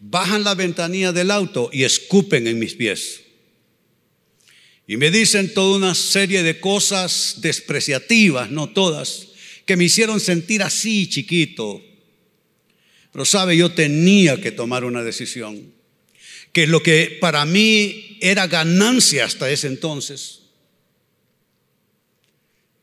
bajan 0.00 0.44
la 0.44 0.54
ventanilla 0.54 1.12
del 1.12 1.30
auto 1.30 1.70
y 1.72 1.84
escupen 1.84 2.46
en 2.46 2.58
mis 2.58 2.74
pies. 2.74 3.22
Y 4.86 4.96
me 4.96 5.10
dicen 5.10 5.54
toda 5.54 5.76
una 5.76 5.94
serie 5.94 6.42
de 6.42 6.60
cosas 6.60 7.36
despreciativas, 7.38 8.50
no 8.50 8.70
todas, 8.70 9.28
que 9.64 9.76
me 9.76 9.84
hicieron 9.84 10.20
sentir 10.20 10.62
así 10.62 11.08
chiquito. 11.08 11.82
Pero 13.12 13.24
sabe, 13.24 13.56
yo 13.56 13.72
tenía 13.72 14.40
que 14.40 14.50
tomar 14.50 14.84
una 14.84 15.02
decisión, 15.02 15.72
que 16.52 16.66
lo 16.66 16.82
que 16.82 17.16
para 17.20 17.44
mí 17.44 18.18
era 18.20 18.46
ganancia 18.46 19.24
hasta 19.24 19.50
ese 19.50 19.68
entonces, 19.68 20.41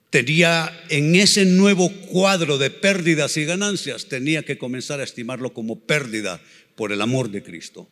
tenía 0.10 0.86
en 0.90 1.16
ese 1.16 1.46
nuevo 1.46 1.92
cuadro 2.08 2.58
de 2.58 2.70
pérdidas 2.70 3.38
y 3.38 3.46
ganancias, 3.46 4.08
tenía 4.08 4.44
que 4.44 4.58
comenzar 4.58 5.00
a 5.00 5.04
estimarlo 5.04 5.54
como 5.54 5.80
pérdida 5.80 6.42
por 6.76 6.92
el 6.92 7.02
amor 7.02 7.30
de 7.30 7.44
Cristo. 7.44 7.88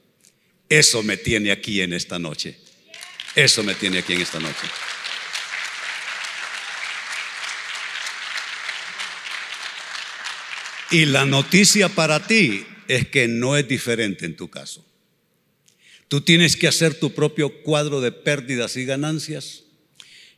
Eso 0.69 1.03
me 1.03 1.17
tiene 1.17 1.51
aquí 1.51 1.81
en 1.81 1.93
esta 1.93 2.19
noche. 2.19 2.57
Eso 3.35 3.63
me 3.63 3.75
tiene 3.75 3.99
aquí 3.99 4.13
en 4.13 4.21
esta 4.21 4.39
noche. 4.39 4.67
Y 10.89 11.05
la 11.05 11.25
noticia 11.25 11.89
para 11.89 12.25
ti 12.25 12.65
es 12.87 13.07
que 13.09 13.27
no 13.27 13.57
es 13.57 13.67
diferente 13.67 14.25
en 14.25 14.35
tu 14.35 14.49
caso. 14.49 14.85
Tú 16.07 16.21
tienes 16.21 16.55
que 16.55 16.67
hacer 16.67 16.95
tu 16.95 17.13
propio 17.13 17.61
cuadro 17.61 17.99
de 17.99 18.13
pérdidas 18.13 18.77
y 18.77 18.85
ganancias 18.85 19.63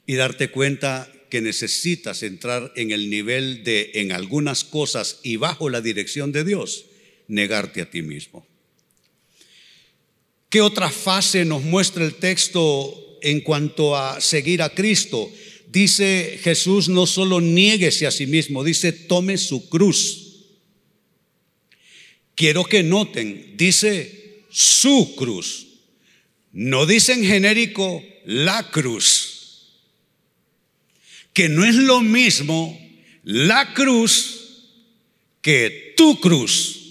y 0.08 0.16
darte 0.16 0.50
cuenta 0.50 1.12
que 1.30 1.42
necesitas 1.42 2.24
entrar 2.24 2.72
en 2.76 2.92
el 2.92 3.10
nivel 3.10 3.64
de, 3.64 3.92
en 3.96 4.12
algunas 4.12 4.64
cosas 4.64 5.20
y 5.24 5.36
bajo 5.38 5.70
la 5.70 5.82
dirección 5.82 6.32
de 6.32 6.44
Dios, 6.44 6.86
negarte 7.28 7.82
a 7.82 7.90
ti 7.90 8.02
mismo. 8.02 8.46
¿Qué 10.50 10.62
otra 10.62 10.90
fase 10.90 11.46
nos 11.46 11.64
muestra 11.64 12.04
el 12.04 12.16
texto 12.16 13.20
en 13.22 13.42
cuanto 13.42 13.96
a 13.96 14.20
seguir 14.20 14.64
a 14.64 14.74
Cristo? 14.74 15.32
Dice 15.68 16.40
Jesús, 16.42 16.90
no 16.90 17.06
solo 17.06 17.40
niéguese 17.40 18.08
a 18.08 18.12
sí 18.12 18.26
mismo, 18.26 18.64
dice 18.64 18.92
tome 18.92 19.38
su 19.38 19.70
cruz. 19.70 20.48
Quiero 22.34 22.66
que 22.66 22.82
noten, 22.82 23.54
dice 23.56 24.46
su 24.50 25.14
cruz. 25.16 25.68
No 26.52 26.88
dice 26.88 27.14
en 27.14 27.24
genérico 27.24 28.04
la 28.26 28.72
cruz. 28.72 29.29
Que 31.40 31.48
no 31.48 31.64
es 31.64 31.76
lo 31.76 32.02
mismo 32.02 32.78
la 33.24 33.74
cruz 33.74 34.66
que 35.42 35.94
tu 35.96 36.20
cruz. 36.20 36.82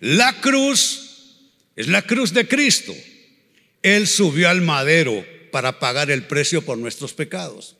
La 0.00 0.38
cruz 0.42 1.38
es 1.76 1.88
la 1.88 2.02
cruz 2.02 2.34
de 2.34 2.46
Cristo. 2.46 2.94
Él 3.80 4.06
subió 4.06 4.50
al 4.50 4.60
madero 4.60 5.24
para 5.50 5.78
pagar 5.78 6.10
el 6.10 6.26
precio 6.26 6.60
por 6.60 6.76
nuestros 6.76 7.14
pecados. 7.14 7.74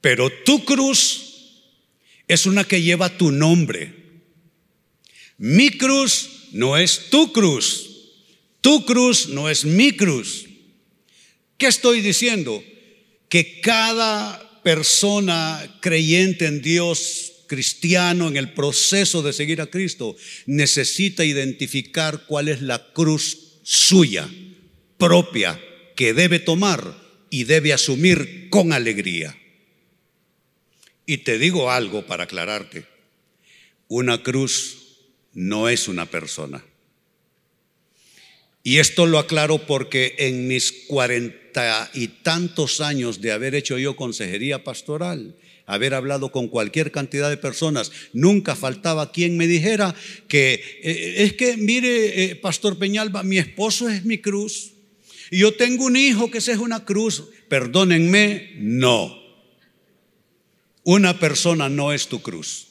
Pero 0.00 0.28
tu 0.44 0.64
cruz 0.64 1.62
es 2.26 2.46
una 2.46 2.64
que 2.64 2.82
lleva 2.82 3.16
tu 3.16 3.30
nombre. 3.30 3.94
Mi 5.38 5.70
cruz 5.70 6.48
no 6.50 6.76
es 6.76 7.10
tu 7.10 7.32
cruz. 7.32 8.10
Tu 8.60 8.84
cruz 8.84 9.28
no 9.28 9.48
es 9.48 9.64
mi 9.64 9.92
cruz. 9.92 10.46
¿Qué 11.56 11.68
estoy 11.68 12.00
diciendo? 12.00 12.60
Que 13.28 13.60
cada 13.60 14.62
persona 14.62 15.78
creyente 15.80 16.46
en 16.46 16.62
Dios, 16.62 17.32
cristiano, 17.46 18.28
en 18.28 18.36
el 18.36 18.52
proceso 18.52 19.22
de 19.22 19.32
seguir 19.32 19.60
a 19.60 19.66
Cristo, 19.66 20.16
necesita 20.46 21.24
identificar 21.24 22.24
cuál 22.26 22.48
es 22.48 22.62
la 22.62 22.92
cruz 22.92 23.58
suya, 23.62 24.28
propia, 24.98 25.60
que 25.94 26.14
debe 26.14 26.38
tomar 26.38 26.96
y 27.30 27.44
debe 27.44 27.72
asumir 27.72 28.48
con 28.50 28.72
alegría. 28.72 29.36
Y 31.06 31.18
te 31.18 31.38
digo 31.38 31.70
algo 31.70 32.06
para 32.06 32.24
aclararte. 32.24 32.86
Una 33.88 34.22
cruz 34.22 34.98
no 35.32 35.68
es 35.68 35.86
una 35.86 36.10
persona. 36.10 36.64
Y 38.64 38.78
esto 38.78 39.06
lo 39.06 39.20
aclaro 39.20 39.64
porque 39.64 40.16
en 40.18 40.48
mis 40.48 40.72
y 41.94 42.08
tantos 42.08 42.80
años 42.80 43.20
de 43.20 43.32
haber 43.32 43.54
hecho 43.54 43.78
yo 43.78 43.96
consejería 43.96 44.62
pastoral, 44.62 45.36
haber 45.64 45.94
hablado 45.94 46.30
con 46.30 46.48
cualquier 46.48 46.92
cantidad 46.92 47.30
de 47.30 47.36
personas, 47.36 47.92
nunca 48.12 48.54
faltaba 48.54 49.10
quien 49.10 49.36
me 49.36 49.46
dijera 49.46 49.94
que 50.28 50.54
eh, 50.82 51.14
es 51.24 51.32
que, 51.32 51.56
mire, 51.56 52.24
eh, 52.24 52.36
Pastor 52.36 52.78
Peñalba, 52.78 53.22
mi 53.22 53.38
esposo 53.38 53.88
es 53.88 54.04
mi 54.04 54.18
cruz. 54.18 54.72
Y 55.30 55.38
yo 55.38 55.54
tengo 55.54 55.86
un 55.86 55.96
hijo 55.96 56.30
que 56.30 56.38
ese 56.38 56.52
es 56.52 56.58
una 56.58 56.84
cruz. 56.84 57.24
Perdónenme, 57.48 58.52
no. 58.58 59.18
Una 60.84 61.18
persona 61.18 61.68
no 61.68 61.92
es 61.92 62.06
tu 62.06 62.22
cruz. 62.22 62.68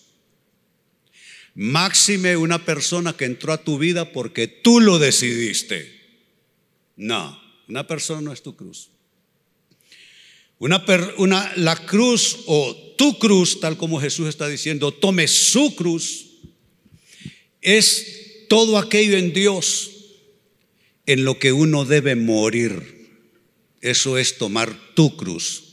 Máxime 1.54 2.38
una 2.38 2.64
persona 2.66 3.14
que 3.14 3.26
entró 3.26 3.52
a 3.52 3.64
tu 3.64 3.78
vida 3.78 4.12
porque 4.12 4.48
tú 4.48 4.80
lo 4.80 5.00
decidiste. 5.00 5.92
No, 6.96 7.45
una 7.68 7.88
persona 7.88 8.22
no 8.22 8.34
es 8.34 8.42
tu 8.42 8.56
cruz. 8.56 8.90
Una, 10.58 10.84
una, 11.18 11.52
la 11.58 11.76
cruz 11.86 12.40
o 12.46 12.76
tu 12.98 13.20
cruz, 13.20 13.60
tal 13.60 13.78
como 13.78 14.00
Jesús 14.00 14.28
está 14.28 14.48
diciendo, 14.48 14.94
tome 14.94 15.28
su 15.28 15.76
cruz, 15.76 16.28
es 17.62 18.48
todo 18.48 18.78
aquello 18.78 19.18
en 19.18 19.34
Dios 19.34 19.92
en 21.06 21.26
lo 21.26 21.40
que 21.40 21.52
uno 21.52 21.86
debe 21.86 22.16
morir. 22.16 22.96
Eso 23.82 24.18
es 24.18 24.38
tomar 24.38 24.76
tu 24.96 25.16
cruz. 25.18 25.64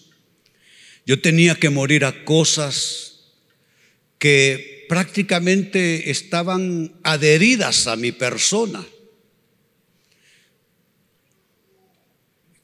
Yo 1.07 1.21
tenía 1.21 1.55
que 1.55 1.71
morir 1.71 2.05
a 2.05 2.25
cosas 2.25 3.21
que 4.19 4.87
prácticamente 4.89 6.11
estaban 6.11 6.93
adheridas 7.03 7.87
a 7.87 7.97
mi 7.97 8.13
persona. 8.13 8.85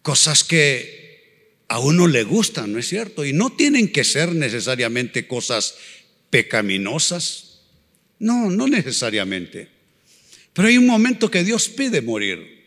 Cosas 0.09 0.43
que 0.43 1.65
a 1.69 1.81
uno 1.81 2.07
le 2.07 2.23
gustan, 2.23 2.73
¿no 2.73 2.79
es 2.79 2.89
cierto? 2.89 3.27
Y 3.27 3.35
no 3.35 3.51
tienen 3.51 3.93
que 3.93 4.05
ser 4.05 4.35
necesariamente 4.35 5.27
cosas 5.27 5.75
pecaminosas. 6.31 7.59
No, 8.19 8.49
no 8.49 8.69
necesariamente. 8.69 9.69
Pero 10.55 10.69
hay 10.69 10.79
un 10.79 10.87
momento 10.87 11.31
que 11.31 11.45
Dios 11.45 11.69
pide 11.69 12.01
morir. 12.01 12.65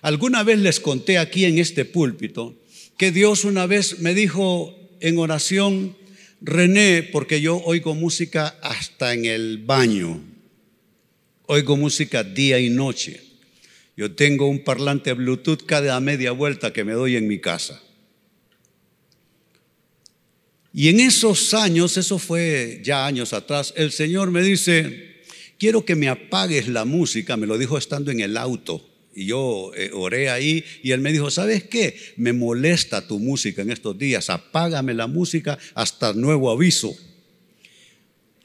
Alguna 0.00 0.42
vez 0.44 0.60
les 0.60 0.80
conté 0.80 1.18
aquí 1.18 1.44
en 1.44 1.58
este 1.58 1.84
púlpito 1.84 2.58
que 2.96 3.12
Dios 3.12 3.44
una 3.44 3.66
vez 3.66 3.98
me 3.98 4.14
dijo 4.14 4.74
en 5.00 5.18
oración, 5.18 5.94
René, 6.40 7.02
porque 7.02 7.42
yo 7.42 7.58
oigo 7.66 7.94
música 7.94 8.58
hasta 8.62 9.12
en 9.12 9.26
el 9.26 9.58
baño. 9.58 10.22
Oigo 11.48 11.76
música 11.76 12.24
día 12.24 12.58
y 12.58 12.70
noche. 12.70 13.27
Yo 13.98 14.12
tengo 14.12 14.46
un 14.46 14.62
parlante 14.62 15.12
Bluetooth 15.12 15.66
cada 15.66 15.98
media 15.98 16.30
vuelta 16.30 16.72
que 16.72 16.84
me 16.84 16.92
doy 16.92 17.16
en 17.16 17.26
mi 17.26 17.40
casa. 17.40 17.82
Y 20.72 20.88
en 20.88 21.00
esos 21.00 21.52
años, 21.52 21.96
eso 21.96 22.20
fue 22.20 22.80
ya 22.84 23.06
años 23.06 23.32
atrás, 23.32 23.74
el 23.76 23.90
Señor 23.90 24.30
me 24.30 24.40
dice, 24.40 25.24
quiero 25.58 25.84
que 25.84 25.96
me 25.96 26.08
apagues 26.08 26.68
la 26.68 26.84
música, 26.84 27.36
me 27.36 27.48
lo 27.48 27.58
dijo 27.58 27.76
estando 27.76 28.12
en 28.12 28.20
el 28.20 28.36
auto. 28.36 28.88
Y 29.16 29.26
yo 29.26 29.72
eh, 29.74 29.90
oré 29.92 30.30
ahí 30.30 30.64
y 30.84 30.92
él 30.92 31.00
me 31.00 31.10
dijo, 31.10 31.28
¿sabes 31.32 31.64
qué? 31.64 31.98
Me 32.16 32.32
molesta 32.32 33.04
tu 33.04 33.18
música 33.18 33.62
en 33.62 33.72
estos 33.72 33.98
días, 33.98 34.30
apágame 34.30 34.94
la 34.94 35.08
música 35.08 35.58
hasta 35.74 36.12
nuevo 36.12 36.52
aviso. 36.52 36.96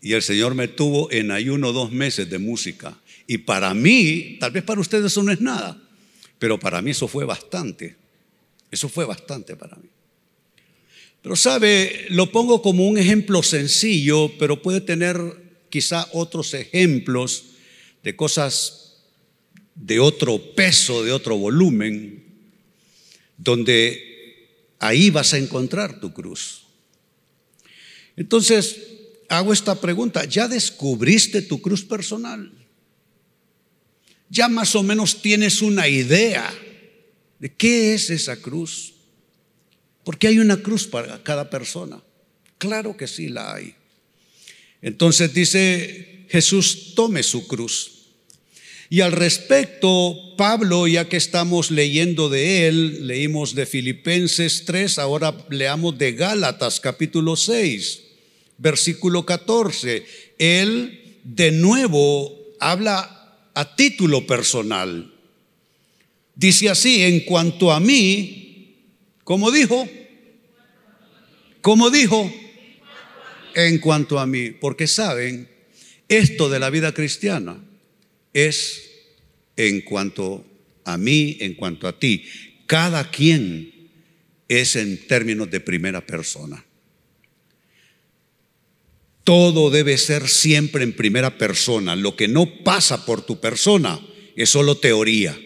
Y 0.02 0.14
el 0.14 0.24
Señor 0.24 0.56
me 0.56 0.68
tuvo 0.68 1.12
en 1.12 1.30
ayuno 1.30 1.74
dos 1.74 1.92
meses 1.92 2.28
de 2.28 2.40
música. 2.40 2.98
Y 3.28 3.40
para 3.40 3.74
mí, 3.74 4.38
tal 4.40 4.52
vez 4.52 4.64
para 4.64 4.82
ustedes 4.82 5.06
eso 5.06 5.24
no 5.24 5.32
es 5.32 5.42
nada, 5.42 5.82
pero 6.40 6.60
para 6.60 6.82
mí 6.82 6.92
eso 6.92 7.08
fue 7.08 7.26
bastante. 7.26 7.96
Eso 8.70 8.90
fue 8.90 9.06
bastante 9.06 9.56
para 9.56 9.76
mí. 9.78 9.88
Pero 11.22 11.36
sabe, 11.36 12.08
lo 12.10 12.32
pongo 12.32 12.62
como 12.62 12.88
un 12.88 12.98
ejemplo 12.98 13.44
sencillo, 13.44 14.32
pero 14.38 14.62
puede 14.62 14.82
tener 14.82 15.18
quizá 15.70 16.08
otros 16.12 16.54
ejemplos 16.54 17.46
de 18.04 18.16
cosas 18.16 18.98
de 19.76 20.00
otro 20.00 20.54
peso, 20.54 21.04
de 21.04 21.12
otro 21.12 21.38
volumen, 21.38 22.24
donde 23.38 24.50
ahí 24.80 25.10
vas 25.10 25.34
a 25.34 25.38
encontrar 25.38 26.00
tu 26.00 26.14
cruz. 26.14 26.64
Entonces, 28.16 28.80
hago 29.30 29.54
esta 29.54 29.80
pregunta, 29.80 30.26
¿ya 30.26 30.48
descubriste 30.48 31.42
tu 31.42 31.62
cruz 31.62 31.84
personal? 31.84 32.52
¿Ya 34.34 34.50
más 34.50 34.76
o 34.76 34.82
menos 34.82 35.22
tienes 35.22 35.62
una 35.62 35.88
idea 35.88 36.52
de 37.38 37.54
qué 37.54 37.94
es 37.94 38.10
esa 38.10 38.36
cruz? 38.38 38.94
Porque 40.04 40.28
hay 40.28 40.40
una 40.40 40.58
cruz 40.58 40.88
para 40.88 41.22
cada 41.22 41.52
persona. 41.52 42.02
Claro 42.58 42.98
que 42.98 43.06
sí 43.06 43.30
la 43.30 43.54
hay. 43.54 43.76
Entonces 44.82 45.36
dice 45.36 46.26
Jesús, 46.30 46.96
tome 46.96 47.22
su 47.22 47.46
cruz. 47.46 48.08
Y 48.90 49.02
al 49.02 49.12
respecto, 49.12 50.34
Pablo, 50.36 50.88
ya 50.88 51.08
que 51.08 51.18
estamos 51.18 51.70
leyendo 51.70 52.28
de 52.28 52.68
él, 52.68 53.06
leímos 53.06 53.54
de 53.54 53.68
Filipenses 53.68 54.66
3, 54.66 54.98
ahora 54.98 55.46
leamos 55.52 55.96
de 56.00 56.14
Gálatas 56.14 56.80
capítulo 56.80 57.36
6, 57.36 58.02
versículo 58.58 59.28
14. 59.28 60.04
Él 60.40 61.20
de 61.24 61.52
nuevo 61.52 62.36
habla 62.60 63.13
a 63.54 63.76
título 63.76 64.26
personal. 64.26 65.14
Dice 66.36 66.70
así, 66.70 67.04
en 67.04 67.22
cuanto 67.22 67.72
a 67.72 67.80
mí, 67.80 68.76
¿cómo 69.24 69.52
dijo? 69.52 69.88
¿Cómo 71.62 71.90
dijo? 71.90 72.32
En 73.56 73.78
cuanto 73.78 74.20
a 74.20 74.26
mí, 74.26 74.52
porque 74.52 74.88
saben, 74.88 75.48
esto 76.08 76.50
de 76.50 76.60
la 76.60 76.70
vida 76.70 76.94
cristiana 76.94 77.64
es 78.34 78.90
en 79.56 79.82
cuanto 79.82 80.46
a 80.86 80.98
mí, 80.98 81.38
en 81.40 81.54
cuanto 81.54 81.88
a 81.88 81.98
ti. 82.00 82.26
Cada 82.66 83.10
quien 83.12 83.72
es 84.48 84.76
en 84.76 85.08
términos 85.08 85.50
de 85.52 85.60
primera 85.60 86.06
persona. 86.06 86.66
Todo 89.24 89.70
debe 89.70 89.98
ser 89.98 90.28
siempre 90.28 90.84
en 90.84 90.94
primera 90.94 91.38
persona. 91.38 91.96
Lo 91.96 92.16
que 92.16 92.28
no 92.28 92.64
pasa 92.64 93.06
por 93.06 93.26
tu 93.26 93.40
persona 93.40 94.00
es 94.36 94.50
solo 94.50 94.78
teoría. 94.78 95.38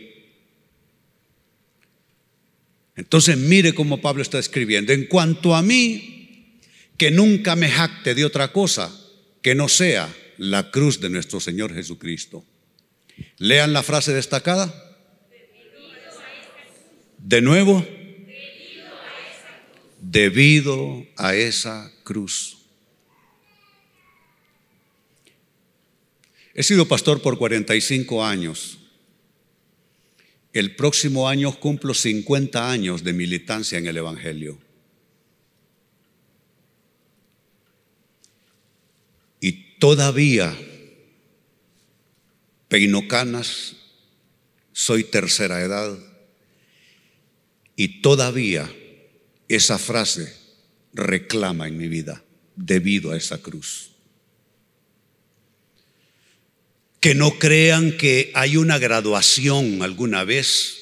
Entonces 2.96 3.38
mire 3.38 3.74
cómo 3.74 4.02
Pablo 4.02 4.24
está 4.24 4.40
escribiendo. 4.40 4.92
En 4.92 5.06
cuanto 5.06 5.56
a 5.56 5.62
mí, 5.62 6.60
que 6.98 7.12
nunca 7.12 7.56
me 7.56 7.70
jacte 7.70 8.16
de 8.16 8.26
otra 8.26 8.52
cosa 8.52 8.92
que 9.44 9.54
no 9.54 9.70
sea 9.70 10.14
la 10.38 10.72
cruz 10.72 11.00
de 11.00 11.10
nuestro 11.10 11.40
Señor 11.40 11.74
Jesucristo. 11.74 12.44
Lean 13.38 13.74
la 13.74 13.84
frase 13.84 14.14
destacada. 14.14 14.74
De 17.20 17.42
nuevo. 17.42 17.86
Debido 20.02 21.06
a 21.18 21.36
esa 21.36 21.92
cruz. 22.04 22.57
He 26.58 26.64
sido 26.64 26.88
pastor 26.88 27.22
por 27.22 27.38
45 27.38 28.26
años. 28.26 28.80
El 30.54 30.76
próximo 30.76 31.30
año 31.30 31.58
cumplo 31.60 31.94
50 31.94 32.72
años 32.72 33.04
de 33.04 33.14
militancia 33.14 33.78
en 33.78 33.86
el 33.86 33.96
Evangelio. 33.96 34.58
Y 39.40 39.78
todavía 39.78 40.58
peino 42.70 43.08
canas, 43.08 43.76
soy 44.74 45.04
tercera 45.04 45.62
edad 45.62 45.96
y 47.76 48.02
todavía 48.02 48.68
esa 49.48 49.78
frase 49.78 50.36
reclama 50.92 51.68
en 51.68 51.78
mi 51.78 51.88
vida 51.88 52.24
debido 52.56 53.12
a 53.12 53.18
esa 53.18 53.38
cruz. 53.38 53.92
Que 57.08 57.16
no 57.16 57.40
crean 57.40 57.96
que 57.96 58.32
hay 58.34 58.58
una 58.58 58.80
graduación 58.80 59.82
alguna 59.82 60.26
vez, 60.26 60.76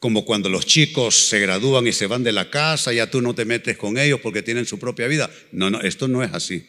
como 0.00 0.24
cuando 0.24 0.48
los 0.48 0.66
chicos 0.66 1.28
se 1.28 1.38
gradúan 1.38 1.86
y 1.86 1.92
se 1.92 2.08
van 2.08 2.24
de 2.24 2.32
la 2.32 2.50
casa, 2.50 2.92
ya 2.92 3.08
tú 3.08 3.22
no 3.22 3.32
te 3.32 3.44
metes 3.44 3.76
con 3.76 3.98
ellos 3.98 4.18
porque 4.20 4.42
tienen 4.42 4.66
su 4.66 4.80
propia 4.80 5.06
vida. 5.06 5.30
No, 5.52 5.70
no, 5.70 5.80
esto 5.80 6.08
no 6.08 6.24
es 6.24 6.34
así. 6.34 6.66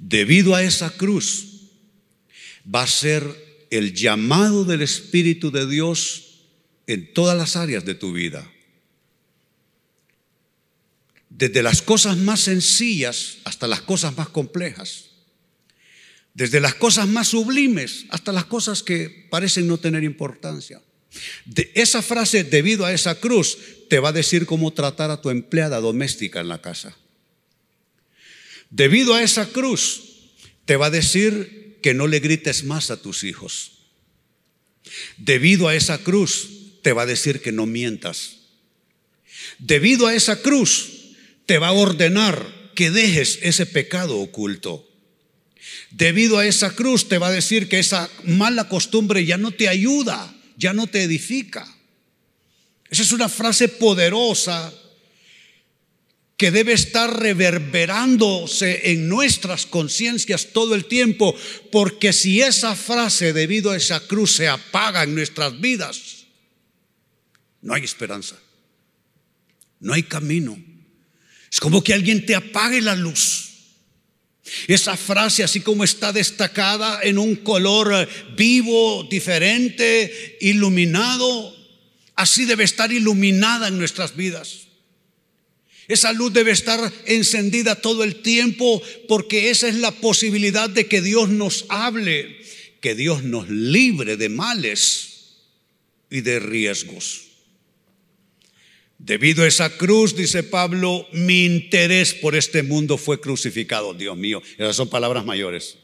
Debido 0.00 0.56
a 0.56 0.64
esa 0.64 0.90
cruz, 0.90 1.68
va 2.66 2.82
a 2.82 2.88
ser 2.88 3.22
el 3.70 3.94
llamado 3.94 4.64
del 4.64 4.82
Espíritu 4.82 5.52
de 5.52 5.64
Dios 5.64 6.40
en 6.88 7.14
todas 7.14 7.38
las 7.38 7.54
áreas 7.54 7.84
de 7.84 7.94
tu 7.94 8.12
vida. 8.12 8.50
Desde 11.30 11.62
las 11.62 11.82
cosas 11.82 12.16
más 12.16 12.40
sencillas 12.40 13.38
hasta 13.44 13.68
las 13.68 13.82
cosas 13.82 14.16
más 14.16 14.28
complejas. 14.30 15.07
Desde 16.38 16.60
las 16.60 16.76
cosas 16.76 17.08
más 17.08 17.26
sublimes 17.26 18.04
hasta 18.10 18.30
las 18.30 18.44
cosas 18.44 18.84
que 18.84 19.26
parecen 19.28 19.66
no 19.66 19.78
tener 19.78 20.04
importancia. 20.04 20.80
De 21.44 21.72
esa 21.74 22.00
frase, 22.00 22.44
debido 22.44 22.84
a 22.84 22.92
esa 22.92 23.16
cruz, 23.16 23.58
te 23.88 23.98
va 23.98 24.10
a 24.10 24.12
decir 24.12 24.46
cómo 24.46 24.72
tratar 24.72 25.10
a 25.10 25.20
tu 25.20 25.30
empleada 25.30 25.80
doméstica 25.80 26.38
en 26.38 26.46
la 26.46 26.62
casa. 26.62 26.96
Debido 28.70 29.14
a 29.14 29.22
esa 29.24 29.48
cruz, 29.48 30.30
te 30.64 30.76
va 30.76 30.86
a 30.86 30.90
decir 30.90 31.80
que 31.82 31.92
no 31.92 32.06
le 32.06 32.20
grites 32.20 32.62
más 32.62 32.92
a 32.92 33.02
tus 33.02 33.24
hijos. 33.24 33.72
Debido 35.16 35.66
a 35.66 35.74
esa 35.74 35.98
cruz, 35.98 36.50
te 36.82 36.92
va 36.92 37.02
a 37.02 37.06
decir 37.06 37.42
que 37.42 37.50
no 37.50 37.66
mientas. 37.66 38.42
Debido 39.58 40.06
a 40.06 40.14
esa 40.14 40.40
cruz, 40.40 41.16
te 41.46 41.58
va 41.58 41.68
a 41.68 41.72
ordenar 41.72 42.70
que 42.76 42.92
dejes 42.92 43.40
ese 43.42 43.66
pecado 43.66 44.20
oculto. 44.20 44.87
Debido 45.90 46.38
a 46.38 46.46
esa 46.46 46.74
cruz, 46.74 47.08
te 47.08 47.18
va 47.18 47.28
a 47.28 47.32
decir 47.32 47.68
que 47.68 47.78
esa 47.78 48.10
mala 48.24 48.68
costumbre 48.68 49.24
ya 49.24 49.38
no 49.38 49.52
te 49.52 49.68
ayuda, 49.68 50.34
ya 50.56 50.72
no 50.72 50.86
te 50.86 51.02
edifica. 51.02 51.66
Esa 52.90 53.02
es 53.02 53.12
una 53.12 53.28
frase 53.28 53.68
poderosa 53.68 54.72
que 56.38 56.50
debe 56.52 56.72
estar 56.72 57.18
reverberándose 57.18 58.92
en 58.92 59.08
nuestras 59.08 59.66
conciencias 59.66 60.52
todo 60.52 60.76
el 60.76 60.84
tiempo, 60.84 61.34
porque 61.72 62.12
si 62.12 62.40
esa 62.40 62.76
frase 62.76 63.32
debido 63.32 63.72
a 63.72 63.76
esa 63.76 63.98
cruz 64.06 64.36
se 64.36 64.46
apaga 64.46 65.02
en 65.02 65.16
nuestras 65.16 65.60
vidas, 65.60 66.26
no 67.60 67.74
hay 67.74 67.82
esperanza, 67.82 68.36
no 69.80 69.92
hay 69.94 70.04
camino. 70.04 70.56
Es 71.50 71.58
como 71.58 71.82
que 71.82 71.92
alguien 71.92 72.24
te 72.24 72.36
apague 72.36 72.80
la 72.82 72.94
luz. 72.94 73.47
Esa 74.66 74.96
frase, 74.96 75.42
así 75.42 75.60
como 75.60 75.84
está 75.84 76.12
destacada 76.12 77.00
en 77.02 77.18
un 77.18 77.36
color 77.36 78.08
vivo, 78.36 79.06
diferente, 79.10 80.36
iluminado, 80.40 81.56
así 82.14 82.44
debe 82.44 82.64
estar 82.64 82.92
iluminada 82.92 83.68
en 83.68 83.78
nuestras 83.78 84.16
vidas. 84.16 84.68
Esa 85.88 86.12
luz 86.12 86.32
debe 86.34 86.50
estar 86.50 86.92
encendida 87.06 87.76
todo 87.76 88.04
el 88.04 88.16
tiempo 88.16 88.82
porque 89.08 89.48
esa 89.48 89.68
es 89.68 89.76
la 89.76 89.90
posibilidad 89.90 90.68
de 90.68 90.86
que 90.86 91.00
Dios 91.00 91.30
nos 91.30 91.64
hable, 91.70 92.36
que 92.80 92.94
Dios 92.94 93.24
nos 93.24 93.48
libre 93.48 94.18
de 94.18 94.28
males 94.28 95.08
y 96.10 96.20
de 96.20 96.40
riesgos. 96.40 97.27
Debido 98.98 99.44
a 99.44 99.48
esa 99.48 99.76
cruz, 99.76 100.16
dice 100.16 100.42
Pablo, 100.42 101.06
mi 101.12 101.44
interés 101.44 102.14
por 102.14 102.34
este 102.34 102.62
mundo 102.62 102.98
fue 102.98 103.20
crucificado. 103.20 103.94
Dios 103.94 104.16
mío, 104.16 104.42
esas 104.56 104.76
son 104.76 104.90
palabras 104.90 105.24
mayores. 105.24 105.78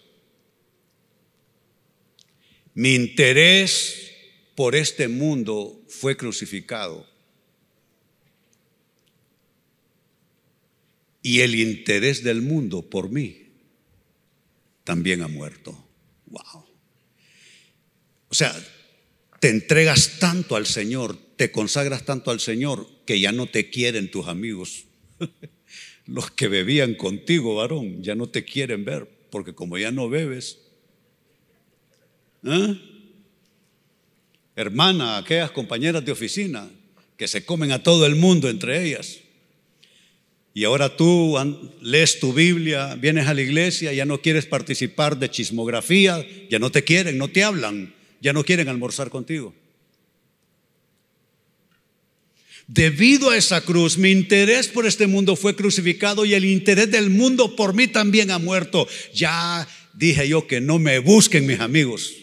Mi 2.75 2.95
interés 2.95 4.11
por 4.57 4.75
este 4.75 5.09
mundo 5.09 5.81
fue 5.89 6.17
crucificado. 6.17 7.15
y 11.25 11.41
el 11.41 11.55
interés 11.55 12.23
del 12.23 12.43
mundo 12.43 12.83
por 12.83 13.11
mí 13.11 13.49
también 14.85 15.23
ha 15.23 15.27
muerto. 15.27 15.89
Wow. 16.27 16.67
O 18.29 18.35
sea, 18.35 18.55
te 19.41 19.49
entregas 19.49 20.19
tanto 20.19 20.55
al 20.55 20.67
Señor, 20.67 21.19
te 21.37 21.51
consagras 21.51 22.05
tanto 22.05 22.31
al 22.31 22.41
Señor 22.41 22.87
que 23.07 23.21
ya 23.21 23.33
no 23.33 23.47
te 23.47 23.71
quieren 23.71 24.11
tus 24.11 24.29
amigos. 24.29 24.85
Los 26.07 26.31
que 26.31 26.49
bebían 26.49 26.95
contigo, 26.95 27.57
varón, 27.57 28.03
ya 28.03 28.15
no 28.15 28.29
te 28.29 28.45
quieren 28.45 28.85
ver, 28.85 29.09
porque 29.31 29.55
como 29.55 29.79
ya 29.79 29.91
no 29.91 30.09
bebes, 30.09 30.59
¿eh? 32.45 32.79
hermana, 34.55 35.17
aquellas 35.17 35.51
compañeras 35.51 36.05
de 36.05 36.13
oficina 36.13 36.69
que 37.17 37.27
se 37.29 37.45
comen 37.45 37.73
a 37.73 37.83
todo 37.83 38.07
el 38.07 38.17
mundo 38.17 38.49
entre 38.49 38.85
ellas, 38.85 39.21
Y 40.57 40.63
ahora 40.63 40.97
tú 40.97 41.37
lees 41.81 42.21
tu 42.21 42.33
Biblia, 42.33 42.95
vienes 42.95 43.27
a 43.27 43.35
la 43.35 43.43
iglesia, 43.43 43.93
ya 43.93 44.05
no 44.05 44.21
quieres 44.21 44.47
participar 44.47 45.19
de 45.19 45.29
chismografía, 45.29 46.25
ya 46.49 46.61
no 46.61 46.71
te 46.71 46.85
quieren, 46.85 47.19
no 47.19 47.27
te 47.27 47.43
hablan, 47.43 47.93
ya 48.21 48.33
no 48.33 48.45
quieren 48.45 48.69
almorzar 48.69 49.11
contigo. 49.11 49.53
Debido 52.67 53.31
a 53.31 53.37
esa 53.37 53.61
cruz, 53.61 53.99
mi 53.99 54.11
interés 54.11 54.69
por 54.69 54.87
este 54.87 55.07
mundo 55.07 55.37
fue 55.37 55.55
crucificado 55.55 56.25
y 56.25 56.33
el 56.35 56.47
interés 56.47 56.91
del 56.91 57.11
mundo 57.11 57.57
por 57.57 57.75
mí 57.75 57.89
también 57.89 58.31
ha 58.31 58.39
muerto. 58.39 58.89
Ya 59.13 59.69
dije 59.93 60.27
yo 60.29 60.47
que 60.47 60.61
no 60.61 60.79
me 60.79 60.99
busquen 60.99 61.47
mis 61.47 61.61
amigos. 61.61 62.15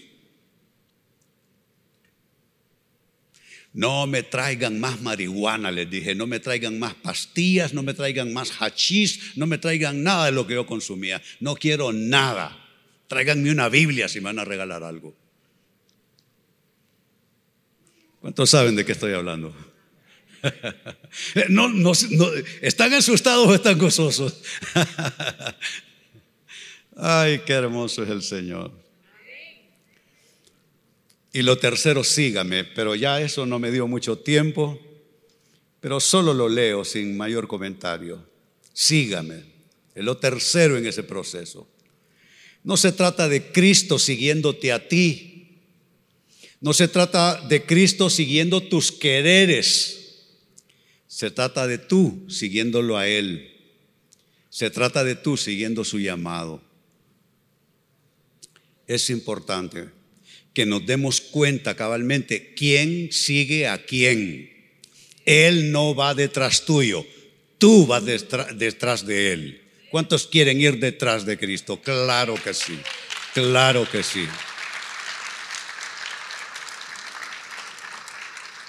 No 3.74 4.06
me 4.06 4.24
traigan 4.24 4.80
más 4.80 5.02
marihuana, 5.02 5.72
les 5.72 5.90
dije, 5.90 6.14
no 6.14 6.28
me 6.28 6.42
traigan 6.42 6.78
más 6.78 6.94
pastillas, 6.96 7.74
no 7.74 7.84
me 7.84 7.94
traigan 7.94 8.34
más 8.34 8.52
hachís, 8.60 9.38
no 9.38 9.48
me 9.48 9.58
traigan 9.58 10.04
nada 10.04 10.26
de 10.26 10.34
lo 10.34 10.46
que 10.46 10.56
yo 10.56 10.66
consumía. 10.66 11.22
No 11.40 11.56
quiero 11.56 11.94
nada. 11.94 12.58
Tráiganme 13.08 13.52
una 13.52 13.70
Biblia 13.70 14.10
si 14.10 14.20
me 14.20 14.26
van 14.26 14.40
a 14.40 14.46
regalar 14.46 14.84
algo. 14.84 15.16
¿Cuántos 18.20 18.50
saben 18.50 18.76
de 18.76 18.86
qué 18.86 18.92
estoy 18.92 19.14
hablando? 19.14 19.71
no, 21.50 21.70
no, 21.70 21.92
¿Están 22.62 22.94
asustados 22.94 23.48
o 23.48 23.56
están 23.56 23.78
gozosos? 23.78 24.42
Ay, 26.96 27.42
qué 27.46 27.54
hermoso 27.54 28.04
es 28.04 28.10
el 28.10 28.22
Señor. 28.22 28.72
Y 31.34 31.44
lo 31.44 31.58
tercero, 31.58 32.04
sígame, 32.04 32.64
pero 32.64 32.96
ya 32.96 33.22
eso 33.22 33.46
no 33.46 33.58
me 33.58 33.72
dio 33.72 33.88
mucho 33.88 34.18
tiempo, 34.18 34.80
pero 35.80 36.00
solo 36.00 36.34
lo 36.34 36.50
leo 36.50 36.84
sin 36.84 37.16
mayor 37.16 37.48
comentario. 37.48 38.28
Sígame. 38.74 39.44
Es 39.96 40.04
lo 40.04 40.18
tercero 40.18 40.78
en 40.78 40.86
ese 40.86 41.04
proceso. 41.04 41.68
No 42.64 42.78
se 42.78 42.92
trata 42.92 43.28
de 43.28 43.52
Cristo 43.52 43.98
siguiéndote 43.98 44.72
a 44.72 44.88
ti. 44.88 45.60
No 46.60 46.74
se 46.74 46.88
trata 46.88 47.42
de 47.48 47.66
Cristo 47.66 48.10
siguiendo 48.10 48.62
tus 48.62 48.92
quereres. 48.92 50.01
Se 51.12 51.30
trata 51.30 51.68
de 51.68 51.78
tú 51.78 52.26
siguiéndolo 52.30 52.98
a 52.98 53.06
Él. 53.06 53.52
Se 54.50 54.70
trata 54.70 55.04
de 55.04 55.16
tú 55.16 55.36
siguiendo 55.36 55.84
su 55.84 56.00
llamado. 56.00 56.62
Es 58.88 59.10
importante 59.10 59.90
que 60.54 60.66
nos 60.66 60.86
demos 60.86 61.20
cuenta 61.20 61.76
cabalmente 61.76 62.54
quién 62.54 63.12
sigue 63.12 63.68
a 63.68 63.84
quién. 63.86 64.52
Él 65.26 65.74
no 65.74 65.94
va 65.94 66.16
detrás 66.16 66.64
tuyo, 66.64 67.06
tú 67.58 67.86
vas 67.86 68.06
detrás 68.06 69.06
de 69.06 69.34
Él. 69.34 69.62
¿Cuántos 69.90 70.28
quieren 70.28 70.62
ir 70.62 70.80
detrás 70.80 71.26
de 71.26 71.38
Cristo? 71.38 71.82
Claro 71.82 72.36
que 72.42 72.54
sí, 72.54 72.80
claro 73.34 73.86
que 73.92 74.02
sí. 74.02 74.26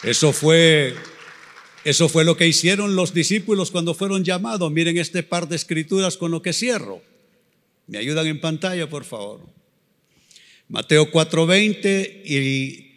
Eso 0.03 0.33
fue, 0.33 0.97
eso 1.85 2.09
fue 2.09 2.25
lo 2.25 2.37
que 2.37 2.47
hicieron 2.47 2.95
los 2.95 3.13
discípulos 3.13 3.71
cuando 3.71 3.95
fueron 3.95 4.25
llamados. 4.25 4.71
Miren 4.71 4.99
este 4.99 5.23
par 5.23 5.49
de 5.49 5.57
escrituras 5.57 6.17
con 6.17 6.31
lo 6.31 6.43
que 6.43 6.53
cierro. 6.53 7.03
¿Me 7.87 7.99
ayudan 7.99 8.27
en 8.27 8.41
pantalla, 8.41 8.89
por 8.89 9.05
favor? 9.05 9.41
Mateo 10.69 11.11
4:20 11.11 12.23
y, 12.25 12.93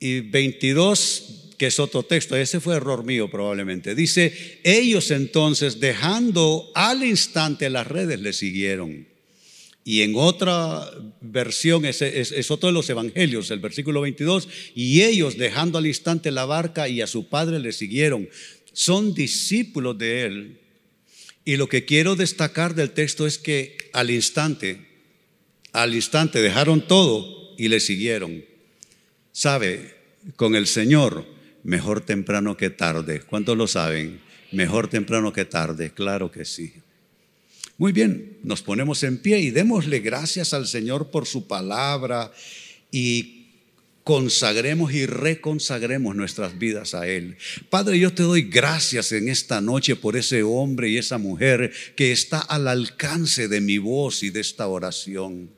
y 0.00 0.20
22, 0.20 1.54
que 1.56 1.66
es 1.66 1.78
otro 1.78 2.02
texto, 2.02 2.36
ese 2.36 2.60
fue 2.60 2.76
error 2.76 3.04
mío 3.04 3.30
probablemente. 3.30 3.94
Dice, 3.94 4.60
ellos 4.64 5.10
entonces 5.10 5.80
dejando 5.80 6.70
al 6.74 7.04
instante 7.04 7.70
las 7.70 7.86
redes 7.86 8.20
le 8.20 8.32
siguieron. 8.32 9.06
Y 9.86 10.02
en 10.02 10.14
otra 10.16 10.90
versión, 11.22 11.86
es, 11.86 12.02
es, 12.02 12.50
otro 12.50 12.66
de 12.66 12.72
los 12.74 12.90
evangelios, 12.90 13.50
el 13.50 13.60
versículo 13.60 14.00
22, 14.00 14.48
y 14.74 15.02
ellos 15.02 15.38
dejando 15.38 15.78
al 15.78 15.86
instante 15.86 16.30
la 16.30 16.44
barca 16.44 16.88
y 16.88 17.00
a 17.00 17.06
su 17.06 17.28
padre 17.28 17.60
le 17.60 17.72
siguieron. 17.72 18.28
Son 18.74 19.14
discípulos 19.14 19.96
de 19.96 20.24
él. 20.24 20.60
Y 21.44 21.56
lo 21.56 21.68
que 21.68 21.84
quiero 21.84 22.16
destacar 22.16 22.74
del 22.74 22.90
texto 22.90 23.26
es 23.26 23.38
que 23.38 23.78
al 23.92 24.10
instante 24.10 24.86
al 25.76 25.94
instante 25.94 26.40
dejaron 26.40 26.80
todo 26.80 27.54
y 27.58 27.68
le 27.68 27.80
siguieron. 27.80 28.42
¿Sabe? 29.30 29.94
Con 30.36 30.56
el 30.56 30.66
Señor, 30.66 31.26
mejor 31.64 32.00
temprano 32.00 32.56
que 32.56 32.70
tarde. 32.70 33.20
¿Cuántos 33.20 33.58
lo 33.58 33.66
saben? 33.66 34.20
Mejor 34.52 34.88
temprano 34.88 35.34
que 35.34 35.44
tarde, 35.44 35.92
claro 35.92 36.30
que 36.30 36.46
sí. 36.46 36.72
Muy 37.78 37.92
bien, 37.92 38.38
nos 38.42 38.62
ponemos 38.62 39.02
en 39.02 39.18
pie 39.18 39.40
y 39.40 39.50
démosle 39.50 40.00
gracias 40.00 40.54
al 40.54 40.66
Señor 40.66 41.10
por 41.10 41.26
su 41.26 41.46
palabra 41.46 42.32
y 42.90 43.36
consagremos 44.02 44.94
y 44.94 45.04
reconsagremos 45.04 46.16
nuestras 46.16 46.58
vidas 46.58 46.94
a 46.94 47.06
Él. 47.06 47.36
Padre, 47.68 47.98
yo 47.98 48.14
te 48.14 48.22
doy 48.22 48.42
gracias 48.42 49.12
en 49.12 49.28
esta 49.28 49.60
noche 49.60 49.94
por 49.94 50.16
ese 50.16 50.42
hombre 50.42 50.88
y 50.88 50.96
esa 50.96 51.18
mujer 51.18 51.70
que 51.96 52.12
está 52.12 52.38
al 52.38 52.66
alcance 52.68 53.46
de 53.46 53.60
mi 53.60 53.76
voz 53.76 54.22
y 54.22 54.30
de 54.30 54.40
esta 54.40 54.68
oración. 54.68 55.50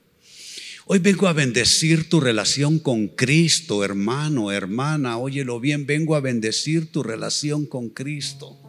Hoy 0.87 0.99
vengo 0.99 1.29
a 1.29 1.35
bendecir 1.35 2.09
tu 2.09 2.19
relación 2.19 2.81
con 2.81 3.07
Cristo, 3.09 3.85
hermano, 3.85 4.51
hermana, 4.51 5.19
óyelo 5.19 5.61
bien, 5.61 5.87
vengo 5.87 6.17
a 6.17 6.21
bendecir 6.21 6.91
tu 6.91 7.05
relación 7.05 7.65
con 7.65 7.91
Cristo. 7.91 8.68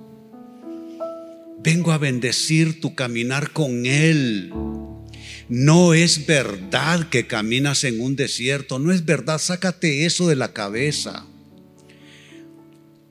Vengo 1.61 1.91
a 1.91 1.97
bendecir 1.97 2.79
tu 2.79 2.95
caminar 2.95 3.51
con 3.51 3.85
Él. 3.85 4.53
No 5.49 5.93
es 5.93 6.25
verdad 6.25 7.09
que 7.09 7.27
caminas 7.27 7.83
en 7.83 7.99
un 7.99 8.15
desierto, 8.15 8.79
no 8.79 8.91
es 8.93 9.03
verdad, 9.03 9.39
sácate 9.39 10.05
eso 10.05 10.27
de 10.27 10.35
la 10.35 10.53
cabeza. 10.53 11.25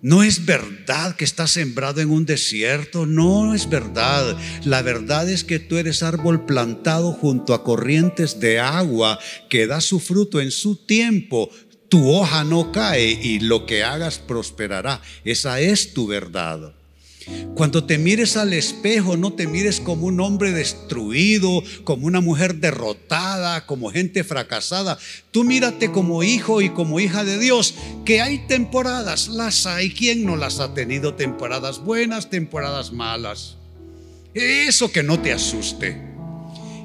No 0.00 0.22
es 0.22 0.46
verdad 0.46 1.16
que 1.16 1.24
estás 1.24 1.50
sembrado 1.50 2.00
en 2.00 2.10
un 2.10 2.24
desierto, 2.24 3.04
no 3.04 3.54
es 3.54 3.68
verdad. 3.68 4.38
La 4.64 4.80
verdad 4.80 5.28
es 5.28 5.42
que 5.42 5.58
tú 5.58 5.76
eres 5.76 6.04
árbol 6.04 6.46
plantado 6.46 7.12
junto 7.12 7.52
a 7.52 7.64
corrientes 7.64 8.38
de 8.38 8.60
agua 8.60 9.18
que 9.50 9.66
da 9.66 9.80
su 9.80 9.98
fruto 9.98 10.40
en 10.40 10.52
su 10.52 10.76
tiempo. 10.86 11.50
Tu 11.88 12.08
hoja 12.08 12.44
no 12.44 12.70
cae 12.70 13.10
y 13.10 13.40
lo 13.40 13.66
que 13.66 13.82
hagas 13.82 14.20
prosperará. 14.20 15.02
Esa 15.24 15.60
es 15.60 15.92
tu 15.92 16.06
verdad. 16.06 16.77
Cuando 17.54 17.84
te 17.84 17.98
mires 17.98 18.36
al 18.36 18.52
espejo, 18.52 19.16
no 19.16 19.32
te 19.32 19.46
mires 19.46 19.80
como 19.80 20.06
un 20.06 20.20
hombre 20.20 20.52
destruido, 20.52 21.62
como 21.84 22.06
una 22.06 22.20
mujer 22.20 22.56
derrotada, 22.56 23.66
como 23.66 23.90
gente 23.90 24.22
fracasada. 24.22 24.98
Tú 25.30 25.44
mírate 25.44 25.90
como 25.90 26.22
hijo 26.22 26.62
y 26.62 26.70
como 26.70 27.00
hija 27.00 27.24
de 27.24 27.38
Dios, 27.38 27.74
que 28.04 28.20
hay 28.20 28.46
temporadas, 28.46 29.28
las 29.28 29.66
hay. 29.66 29.90
¿Quién 29.90 30.24
no 30.24 30.36
las 30.36 30.60
ha 30.60 30.72
tenido? 30.74 31.14
Temporadas 31.14 31.80
buenas, 31.80 32.30
temporadas 32.30 32.92
malas. 32.92 33.56
Eso 34.34 34.92
que 34.92 35.02
no 35.02 35.20
te 35.20 35.32
asuste. 35.32 36.00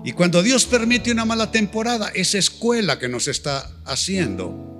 Y 0.03 0.12
cuando 0.13 0.41
Dios 0.43 0.65
permite 0.65 1.12
una 1.12 1.23
mala 1.23 1.51
temporada, 1.51 2.12
esa 2.13 2.38
escuela 2.38 2.99
que 2.99 3.08
nos 3.08 3.27
está 3.27 3.71
haciendo 3.86 4.72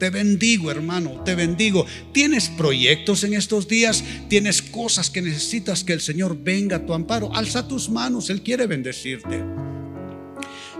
te 0.00 0.08
bendigo, 0.08 0.70
hermano, 0.70 1.22
te 1.24 1.34
bendigo. 1.34 1.84
¿Tienes 2.12 2.48
proyectos 2.48 3.22
en 3.22 3.34
estos 3.34 3.68
días? 3.68 4.02
¿Tienes 4.28 4.62
cosas 4.62 5.10
que 5.10 5.20
necesitas 5.20 5.84
que 5.84 5.92
el 5.92 6.00
Señor 6.00 6.38
venga 6.42 6.76
a 6.76 6.86
tu 6.86 6.94
amparo? 6.94 7.32
Alza 7.34 7.68
tus 7.68 7.90
manos, 7.90 8.30
Él 8.30 8.42
quiere 8.42 8.66
bendecirte. 8.66 9.44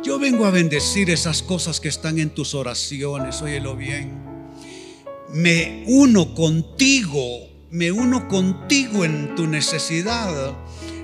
Yo 0.03 0.19
vengo 0.19 0.47
a 0.47 0.51
bendecir 0.51 1.11
esas 1.11 1.43
cosas 1.43 1.81
que 1.81 1.91
están 1.91 2.19
en 2.19 2.31
tus 2.31 2.55
oraciones, 2.55 3.43
óyelo 3.43 3.77
bien. 3.77 4.19
Me 5.35 5.85
uno 5.87 6.35
contigo, 6.35 7.21
me 7.71 7.93
uno 7.93 8.27
contigo 8.27 9.05
en 9.05 9.35
tu 9.35 9.47
necesidad, 9.47 10.57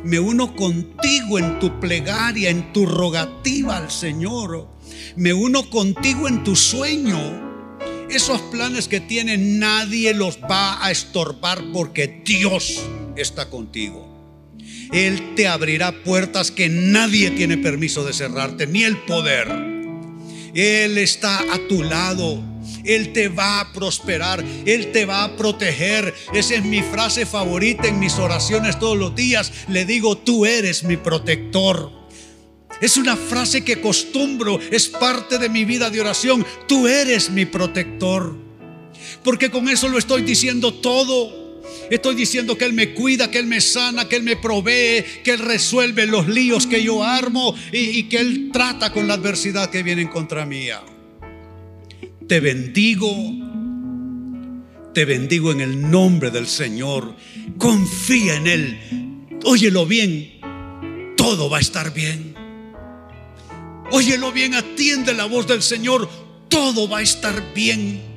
me 0.02 0.18
uno 0.18 0.57
contigo 0.57 1.38
en 1.38 1.59
tu 1.59 1.79
plegaria, 1.79 2.48
en 2.48 2.72
tu 2.72 2.87
rogativa 2.87 3.76
al 3.76 3.90
Señor, 3.90 4.68
me 5.16 5.35
uno 5.35 5.68
contigo 5.68 6.26
en 6.29 6.42
tu 6.42 6.57
sueño, 6.57 7.45
esos 8.10 8.40
planes 8.42 8.88
que 8.88 9.00
tienen 9.00 9.58
nadie 9.58 10.14
los 10.14 10.38
va 10.38 10.84
a 10.84 10.90
estorbar 10.90 11.62
porque 11.72 12.22
Dios 12.24 12.80
está 13.16 13.50
contigo. 13.50 14.06
Él 14.92 15.34
te 15.34 15.48
abrirá 15.48 16.02
puertas 16.04 16.50
que 16.50 16.68
nadie 16.68 17.30
tiene 17.30 17.58
permiso 17.58 18.04
de 18.04 18.12
cerrarte, 18.12 18.66
ni 18.66 18.84
el 18.84 18.96
poder. 18.98 19.48
Él 20.54 20.98
está 20.98 21.38
a 21.38 21.58
tu 21.68 21.82
lado. 21.82 22.42
Él 22.84 23.12
te 23.12 23.28
va 23.28 23.60
a 23.60 23.72
prosperar, 23.72 24.44
Él 24.64 24.92
te 24.92 25.06
va 25.06 25.24
a 25.24 25.36
proteger. 25.36 26.14
Esa 26.32 26.54
es 26.54 26.64
mi 26.64 26.82
frase 26.82 27.26
favorita 27.26 27.88
en 27.88 27.98
mis 27.98 28.14
oraciones 28.14 28.78
todos 28.78 28.96
los 28.96 29.14
días. 29.14 29.52
Le 29.68 29.84
digo, 29.84 30.16
tú 30.16 30.46
eres 30.46 30.84
mi 30.84 30.96
protector. 30.96 31.95
Es 32.80 32.96
una 32.96 33.16
frase 33.16 33.64
que 33.64 33.80
costumbro, 33.80 34.60
es 34.70 34.88
parte 34.88 35.38
de 35.38 35.48
mi 35.48 35.64
vida 35.64 35.90
de 35.90 36.00
oración. 36.00 36.44
Tú 36.68 36.86
eres 36.86 37.30
mi 37.30 37.46
protector. 37.46 38.36
Porque 39.22 39.50
con 39.50 39.68
eso 39.68 39.88
lo 39.88 39.98
estoy 39.98 40.22
diciendo 40.22 40.74
todo. 40.74 41.46
Estoy 41.90 42.14
diciendo 42.14 42.58
que 42.58 42.64
Él 42.64 42.72
me 42.72 42.94
cuida, 42.94 43.30
que 43.30 43.38
Él 43.38 43.46
me 43.46 43.60
sana, 43.60 44.08
que 44.08 44.16
Él 44.16 44.22
me 44.22 44.36
provee, 44.36 45.04
que 45.24 45.32
Él 45.32 45.38
resuelve 45.38 46.06
los 46.06 46.28
líos 46.28 46.66
que 46.66 46.82
yo 46.82 47.02
armo 47.02 47.54
y, 47.72 48.04
que 48.04 48.18
Él 48.18 48.50
trata 48.52 48.92
con 48.92 49.06
la 49.06 49.14
adversidad 49.14 49.70
que 49.70 49.82
viene 49.82 50.02
en 50.02 50.08
contra 50.08 50.46
mía. 50.46 50.82
Te 52.26 52.40
bendigo, 52.40 53.12
te 54.92 55.04
bendigo 55.04 55.52
en 55.52 55.60
el 55.60 55.90
nombre 55.90 56.30
del 56.30 56.46
Señor. 56.46 57.14
Confía 57.56 58.36
en 58.36 58.46
Él. 58.46 58.78
Óyelo 59.44 59.86
bien, 59.86 60.40
todo 61.16 61.48
va 61.48 61.58
a 61.58 61.60
estar 61.60 61.94
bien. 61.94 62.36
Óyelo 63.90 64.33
bien, 64.33 64.55
atiende 64.55 65.14
la 65.14 65.27
voz 65.27 65.46
del 65.46 65.62
Señor, 65.62 66.09
todo 66.49 66.88
va 66.88 66.99
a 66.99 67.03
estar 67.03 67.55
bien. 67.55 68.15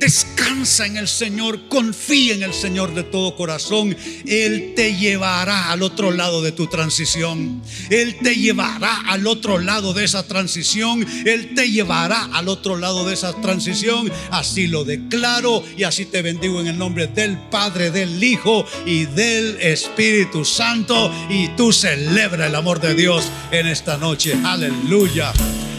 Descansa 0.00 0.86
en 0.86 0.96
el 0.96 1.06
Señor, 1.06 1.68
confía 1.68 2.32
en 2.32 2.42
el 2.42 2.54
Señor 2.54 2.94
de 2.94 3.02
todo 3.02 3.36
corazón. 3.36 3.94
Él 4.26 4.72
te 4.74 4.96
llevará 4.96 5.70
al 5.70 5.82
otro 5.82 6.10
lado 6.10 6.40
de 6.40 6.52
tu 6.52 6.68
transición. 6.68 7.60
Él 7.90 8.16
te 8.22 8.34
llevará 8.34 9.02
al 9.08 9.26
otro 9.26 9.58
lado 9.58 9.92
de 9.92 10.04
esa 10.04 10.26
transición. 10.26 11.06
Él 11.26 11.54
te 11.54 11.70
llevará 11.70 12.30
al 12.32 12.48
otro 12.48 12.78
lado 12.78 13.04
de 13.04 13.12
esa 13.12 13.38
transición. 13.42 14.10
Así 14.30 14.68
lo 14.68 14.84
declaro 14.84 15.62
y 15.76 15.82
así 15.82 16.06
te 16.06 16.22
bendigo 16.22 16.62
en 16.62 16.68
el 16.68 16.78
nombre 16.78 17.06
del 17.06 17.36
Padre, 17.50 17.90
del 17.90 18.24
Hijo 18.24 18.64
y 18.86 19.04
del 19.04 19.60
Espíritu 19.60 20.46
Santo. 20.46 21.12
Y 21.28 21.48
tú 21.58 21.74
celebra 21.74 22.46
el 22.46 22.54
amor 22.54 22.80
de 22.80 22.94
Dios 22.94 23.26
en 23.50 23.66
esta 23.66 23.98
noche. 23.98 24.32
Aleluya, 24.44 25.30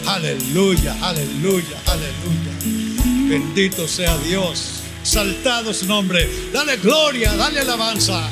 aleluya, 0.06 0.96
aleluya, 1.02 1.82
aleluya. 1.86 2.51
Bendito 3.28 3.86
sea 3.88 4.16
Dios. 4.18 4.82
Saltado 5.02 5.72
su 5.72 5.86
nombre. 5.86 6.28
Dale 6.52 6.76
gloria, 6.76 7.32
dale 7.34 7.60
alabanza. 7.60 8.30